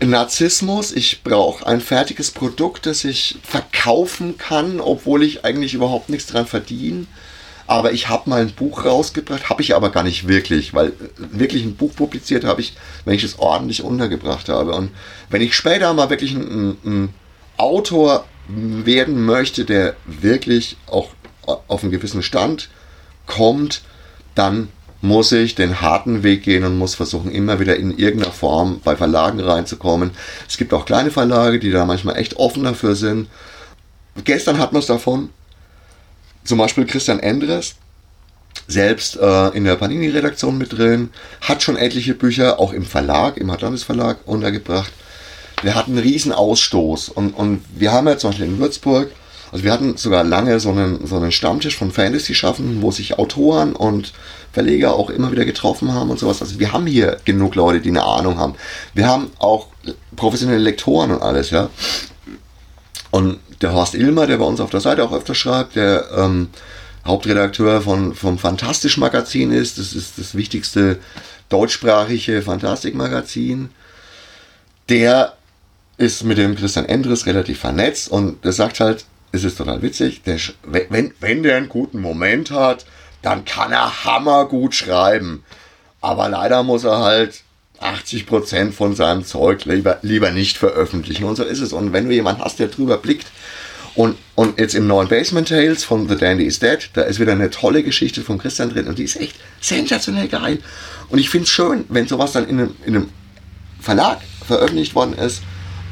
[0.00, 6.28] Narzissmus, ich brauche ein fertiges Produkt, das ich verkaufen kann, obwohl ich eigentlich überhaupt nichts
[6.28, 7.06] dran verdiene.
[7.66, 11.64] Aber ich habe mal ein Buch rausgebracht, habe ich aber gar nicht wirklich, weil wirklich
[11.64, 12.74] ein Buch publiziert habe ich,
[13.04, 14.74] wenn ich es ordentlich untergebracht habe.
[14.74, 14.90] Und
[15.28, 17.14] wenn ich später mal wirklich ein, ein
[17.58, 21.10] Autor werden möchte, der wirklich auch
[21.44, 22.70] auf einen gewissen Stand
[23.26, 23.82] kommt,
[24.34, 24.68] dann
[25.00, 28.96] muss ich den harten Weg gehen und muss versuchen, immer wieder in irgendeiner Form bei
[28.96, 30.10] Verlagen reinzukommen.
[30.48, 33.28] Es gibt auch kleine Verlage, die da manchmal echt offen dafür sind.
[34.24, 35.30] Gestern hatten wir es davon,
[36.44, 37.76] zum Beispiel Christian Endres,
[38.66, 43.50] selbst äh, in der Panini-Redaktion mit drin, hat schon etliche Bücher auch im Verlag, im
[43.50, 44.92] Atlantis Verlag untergebracht.
[45.62, 49.10] Der hat einen riesen Ausstoß und, und wir haben ja zum Beispiel in Würzburg
[49.50, 53.74] also wir hatten sogar lange so einen, so einen Stammtisch von Fantasy-Schaffen, wo sich Autoren
[53.74, 54.12] und
[54.52, 56.40] Verleger auch immer wieder getroffen haben und sowas.
[56.40, 58.54] Also wir haben hier genug Leute, die eine Ahnung haben.
[58.94, 59.68] Wir haben auch
[60.16, 61.70] professionelle Lektoren und alles, ja.
[63.10, 66.48] Und der Horst Ilmer, der bei uns auf der Seite auch öfter schreibt, der ähm,
[67.06, 70.98] Hauptredakteur von, vom Fantastisch-Magazin ist, das ist das wichtigste
[71.48, 73.70] deutschsprachige Fantastik-Magazin,
[74.88, 75.34] der
[75.96, 80.22] ist mit dem Christian Endres relativ vernetzt und der sagt halt, es ist total witzig,
[80.22, 82.86] der, wenn, wenn der einen guten Moment hat,
[83.22, 85.44] dann kann er hammergut schreiben.
[86.00, 87.42] Aber leider muss er halt
[87.80, 91.24] 80% von seinem Zeug lieber, lieber nicht veröffentlichen.
[91.24, 91.72] Und so ist es.
[91.72, 93.26] Und wenn du jemanden hast, der drüber blickt,
[93.98, 97.32] und, und jetzt im neuen Basement Tales von The Dandy is Dead, da ist wieder
[97.32, 100.60] eine tolle Geschichte von Christian drin und die ist echt sensationell geil.
[101.08, 103.08] Und ich finde es schön, wenn sowas dann in einem, in einem
[103.80, 105.42] Verlag veröffentlicht worden ist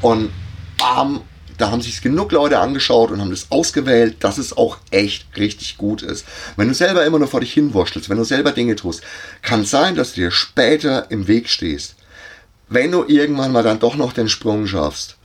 [0.01, 0.29] und
[0.77, 1.19] bam,
[1.57, 5.77] da haben sich genug Leute angeschaut und haben das ausgewählt, dass es auch echt richtig
[5.77, 6.25] gut ist.
[6.55, 9.01] Wenn du selber immer nur vor dich hinwurschtelst, wenn du selber Dinge tust,
[9.41, 11.95] kann es sein, dass du dir später im Weg stehst.
[12.69, 15.17] Wenn du irgendwann mal dann doch noch den Sprung schaffst,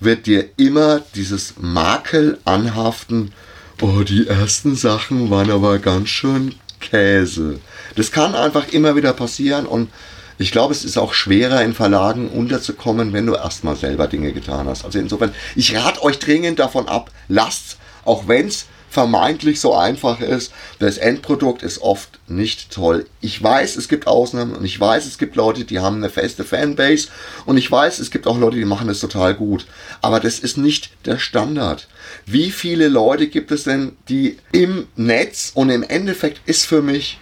[0.00, 3.32] wird dir immer dieses Makel anhaften,
[3.80, 7.60] oh, die ersten Sachen waren aber ganz schön Käse.
[7.96, 9.90] Das kann einfach immer wieder passieren und
[10.38, 14.68] ich glaube, es ist auch schwerer in Verlagen unterzukommen, wenn du erstmal selber Dinge getan
[14.68, 14.84] hast.
[14.84, 18.66] Also insofern, ich rate euch dringend davon ab, lasst, auch wenn es
[18.96, 23.06] vermeintlich so einfach ist, das Endprodukt ist oft nicht toll.
[23.20, 26.44] Ich weiß, es gibt Ausnahmen und ich weiß, es gibt Leute, die haben eine feste
[26.44, 27.08] Fanbase
[27.44, 29.66] und ich weiß, es gibt auch Leute, die machen das total gut.
[30.00, 31.88] Aber das ist nicht der Standard.
[32.24, 37.18] Wie viele Leute gibt es denn, die im Netz und im Endeffekt ist für mich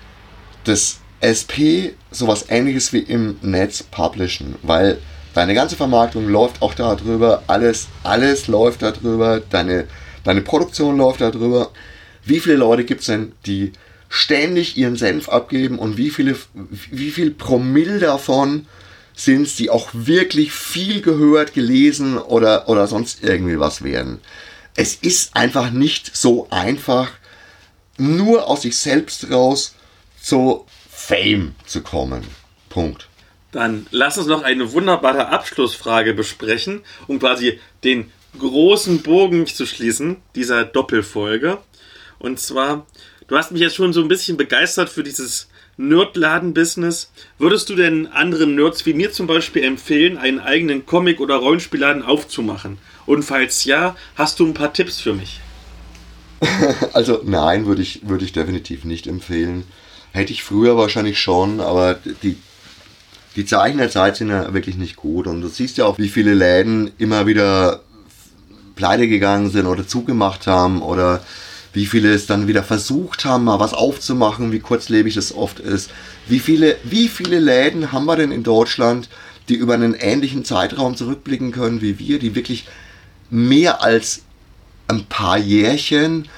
[0.62, 4.98] das SP sowas ähnliches wie im Netz publishen, weil
[5.32, 9.86] deine ganze Vermarktung läuft auch darüber, alles, alles läuft darüber, deine,
[10.22, 11.70] deine Produktion läuft darüber.
[12.24, 13.72] Wie viele Leute gibt es denn, die
[14.08, 16.36] ständig ihren Senf abgeben und wie viele,
[16.90, 18.66] wie viel Promille davon
[19.16, 24.20] sind es, die auch wirklich viel gehört, gelesen oder, oder sonst irgendwie was werden.
[24.76, 27.10] Es ist einfach nicht so einfach,
[27.96, 29.74] nur aus sich selbst raus
[30.20, 30.66] so
[31.06, 32.22] Fame zu kommen.
[32.70, 33.08] Punkt.
[33.52, 40.16] Dann lass uns noch eine wunderbare Abschlussfrage besprechen, um quasi den großen Bogen zu schließen
[40.34, 41.58] dieser Doppelfolge.
[42.18, 42.86] Und zwar,
[43.28, 47.10] du hast mich jetzt schon so ein bisschen begeistert für dieses Nerdladen-Business.
[47.38, 52.02] Würdest du denn anderen Nerds wie mir zum Beispiel empfehlen, einen eigenen Comic- oder Rollenspielladen
[52.02, 52.78] aufzumachen?
[53.04, 55.40] Und falls ja, hast du ein paar Tipps für mich?
[56.92, 59.64] Also nein, würde ich, würde ich definitiv nicht empfehlen.
[60.14, 62.36] Hätte ich früher wahrscheinlich schon, aber die,
[63.34, 65.26] die Zeichen der Zeit sind ja wirklich nicht gut.
[65.26, 67.80] Und du siehst ja auch, wie viele Läden immer wieder
[68.76, 71.20] pleite gegangen sind oder zugemacht haben oder
[71.72, 75.90] wie viele es dann wieder versucht haben, mal was aufzumachen, wie kurzlebig das oft ist.
[76.28, 79.08] Wie viele, wie viele Läden haben wir denn in Deutschland,
[79.48, 82.68] die über einen ähnlichen Zeitraum zurückblicken können wie wir, die wirklich
[83.30, 84.22] mehr als
[84.86, 86.28] ein paar Jährchen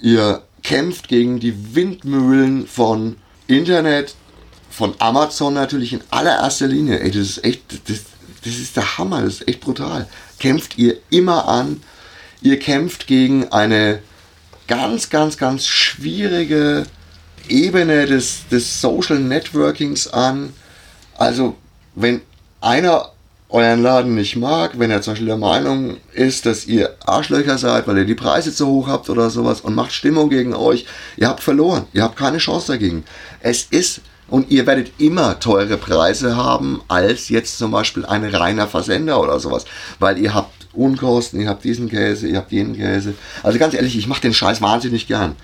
[0.01, 4.17] Ihr kämpft gegen die Windmühlen von Internet,
[4.69, 6.99] von Amazon natürlich in allererster Linie.
[6.99, 8.01] Ey, das ist echt, das,
[8.45, 10.09] das ist der Hammer, das ist echt brutal.
[10.41, 11.83] Kämpft ihr immer an.
[12.43, 14.01] Ihr kämpft gegen eine
[14.67, 16.87] ganz, ganz, ganz schwierige
[17.49, 20.53] Ebene des, des Social Networkings an.
[21.17, 21.55] Also,
[21.95, 22.23] wenn
[22.61, 23.13] einer
[23.49, 27.87] euren Laden nicht mag, wenn er zum Beispiel der Meinung ist, dass ihr Arschlöcher seid,
[27.87, 30.85] weil ihr die Preise zu hoch habt oder sowas und macht Stimmung gegen euch,
[31.17, 31.87] ihr habt verloren.
[31.93, 33.05] Ihr habt keine Chance dagegen.
[33.41, 38.67] Es ist und ihr werdet immer teure Preise haben als jetzt zum Beispiel ein reiner
[38.67, 39.65] Versender oder sowas,
[40.01, 43.15] weil ihr habt Unkosten, ihr habt diesen Käse, ihr habt jenen Käse.
[43.43, 45.37] Also ganz ehrlich, ich mache den Scheiß wahnsinnig gern.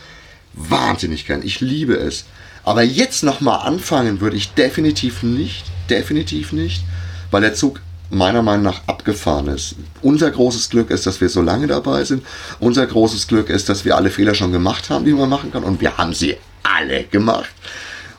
[0.52, 1.42] Wahnsinnig gern.
[1.42, 2.24] Ich liebe es.
[2.64, 6.82] Aber jetzt nochmal anfangen würde ich definitiv nicht, definitiv nicht,
[7.30, 7.80] weil der Zug
[8.12, 9.74] meiner Meinung nach abgefahren ist.
[10.02, 12.24] Unser großes Glück ist, dass wir so lange dabei sind.
[12.60, 15.64] Unser großes Glück ist, dass wir alle Fehler schon gemacht haben, die man machen kann.
[15.64, 17.50] Und wir haben sie alle gemacht.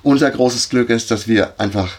[0.01, 1.89] Unser großes Glück ist, dass wir einfach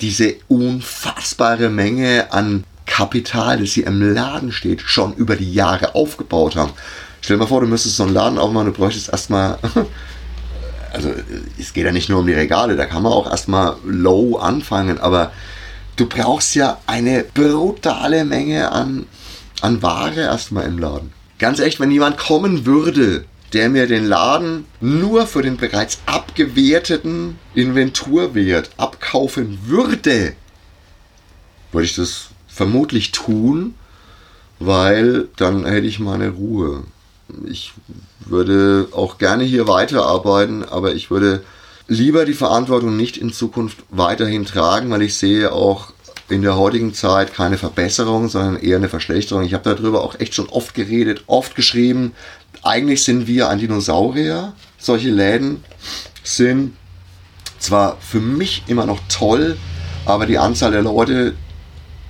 [0.00, 6.56] diese unfassbare Menge an Kapital, das hier im Laden steht, schon über die Jahre aufgebaut
[6.56, 6.72] haben.
[7.20, 9.58] Stell dir mal vor, du müsstest so einen Laden aufmachen, du bräuchtest erstmal.
[10.94, 11.08] Also,
[11.58, 14.98] es geht ja nicht nur um die Regale, da kann man auch erstmal low anfangen,
[14.98, 15.32] aber
[15.96, 19.06] du brauchst ja eine brutale Menge an,
[19.60, 21.12] an Ware erstmal im Laden.
[21.38, 27.38] Ganz echt, wenn jemand kommen würde, der mir den Laden nur für den bereits abgewerteten
[27.54, 30.34] Inventurwert abkaufen würde,
[31.70, 33.74] würde ich das vermutlich tun,
[34.58, 36.84] weil dann hätte ich meine Ruhe.
[37.46, 37.72] Ich
[38.20, 41.42] würde auch gerne hier weiterarbeiten, aber ich würde
[41.88, 45.92] lieber die Verantwortung nicht in Zukunft weiterhin tragen, weil ich sehe auch
[46.28, 49.44] in der heutigen Zeit keine Verbesserung, sondern eher eine Verschlechterung.
[49.44, 52.12] Ich habe darüber auch echt schon oft geredet, oft geschrieben.
[52.62, 54.54] Eigentlich sind wir ein Dinosaurier.
[54.78, 55.62] Solche Läden
[56.22, 56.76] sind
[57.58, 59.56] zwar für mich immer noch toll,
[60.06, 61.34] aber die Anzahl der Leute,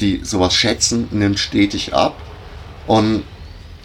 [0.01, 2.17] die sowas schätzen, nimmt stetig ab.
[2.87, 3.25] Und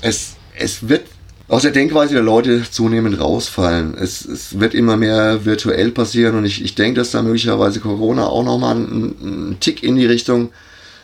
[0.02, 1.08] es, es wird
[1.50, 3.96] aus der Denkweise der Leute zunehmend rausfallen.
[3.98, 8.28] Es, es wird immer mehr virtuell passieren und ich, ich denke, dass da möglicherweise Corona
[8.28, 10.52] auch nochmal einen, einen Tick in die Richtung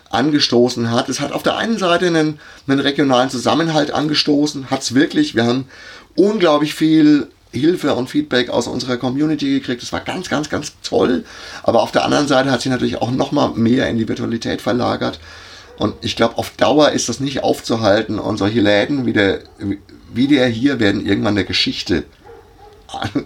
[0.10, 1.10] angestoßen hat.
[1.10, 5.34] Es hat auf der einen Seite einen, einen regionalen Zusammenhalt angestoßen, hat es wirklich.
[5.34, 5.66] Wir haben
[6.16, 9.82] unglaublich viel Hilfe und Feedback aus unserer Community gekriegt.
[9.82, 11.24] Das war ganz, ganz, ganz toll.
[11.64, 15.20] Aber auf der anderen Seite hat sich natürlich auch nochmal mehr in die Virtualität verlagert.
[15.78, 18.20] Und ich glaube, auf Dauer ist das nicht aufzuhalten.
[18.20, 19.40] Und solche Läden wie der,
[20.14, 22.06] wie der hier werden irgendwann der Geschichte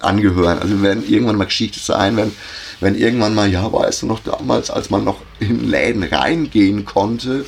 [0.00, 0.58] angehören.
[0.58, 2.32] Also werden irgendwann mal Geschichte sein, wenn,
[2.80, 7.44] wenn irgendwann mal, ja, weißt du noch damals, als man noch in Läden reingehen konnte,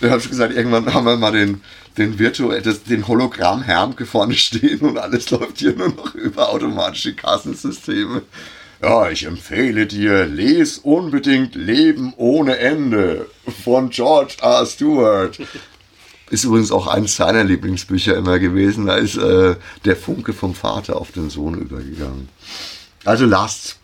[0.00, 1.60] da habe ich gesagt, irgendwann haben wir mal den,
[1.98, 7.14] den virtuell, den Hologramm Hermke vorne stehen und alles läuft hier nur noch über automatische
[7.14, 8.22] Kassensysteme.
[8.82, 13.26] Ja, ich empfehle dir, les unbedingt Leben ohne Ende
[13.62, 14.64] von George R.
[14.64, 15.38] Stewart.
[16.30, 18.86] Ist übrigens auch eines seiner Lieblingsbücher immer gewesen.
[18.86, 22.28] Da ist äh, der Funke vom Vater auf den Sohn übergegangen.
[23.04, 23.78] Also lasst.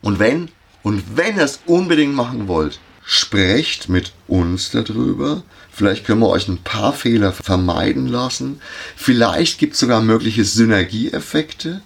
[0.00, 0.48] Und wenn,
[0.82, 5.42] und wenn ihr es unbedingt machen wollt, sprecht mit uns darüber.
[5.70, 8.60] Vielleicht können wir euch ein paar Fehler vermeiden lassen.
[8.96, 11.82] Vielleicht gibt es sogar mögliche Synergieeffekte.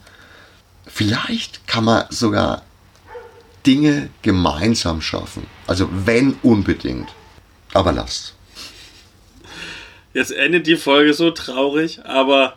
[0.86, 2.62] Vielleicht kann man sogar
[3.66, 5.46] Dinge gemeinsam schaffen.
[5.66, 7.08] Also wenn unbedingt.
[7.72, 8.35] Aber lasst.
[10.16, 12.56] Jetzt endet die Folge so traurig, aber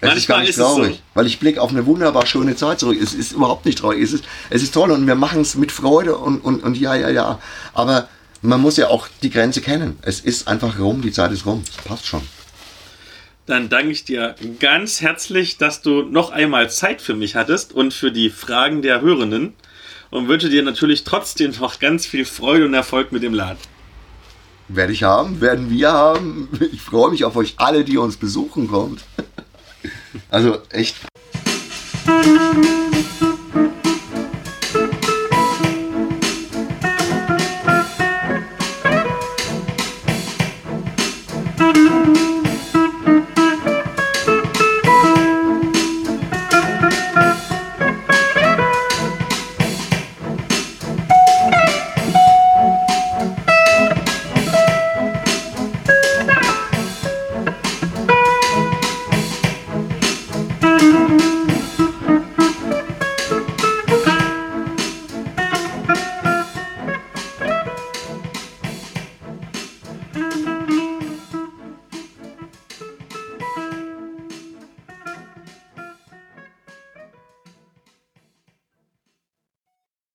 [0.00, 1.02] es ist gar nicht ist traurig, so.
[1.14, 2.98] weil ich blicke auf eine wunderbar schöne Zeit zurück.
[3.00, 4.02] Es ist überhaupt nicht traurig.
[4.02, 6.96] Es ist, es ist toll und wir machen es mit Freude und, und, und ja,
[6.96, 7.38] ja, ja.
[7.72, 8.08] Aber
[8.40, 9.96] man muss ja auch die Grenze kennen.
[10.02, 11.62] Es ist einfach rum, die Zeit ist rum.
[11.64, 12.22] Das passt schon.
[13.46, 17.94] Dann danke ich dir ganz herzlich, dass du noch einmal Zeit für mich hattest und
[17.94, 19.54] für die Fragen der Hörenden
[20.10, 23.58] und wünsche dir natürlich trotzdem noch ganz viel Freude und Erfolg mit dem Laden.
[24.74, 26.48] Werde ich haben, werden wir haben.
[26.72, 29.04] Ich freue mich auf euch alle, die uns besuchen kommt.
[30.30, 30.96] Also echt.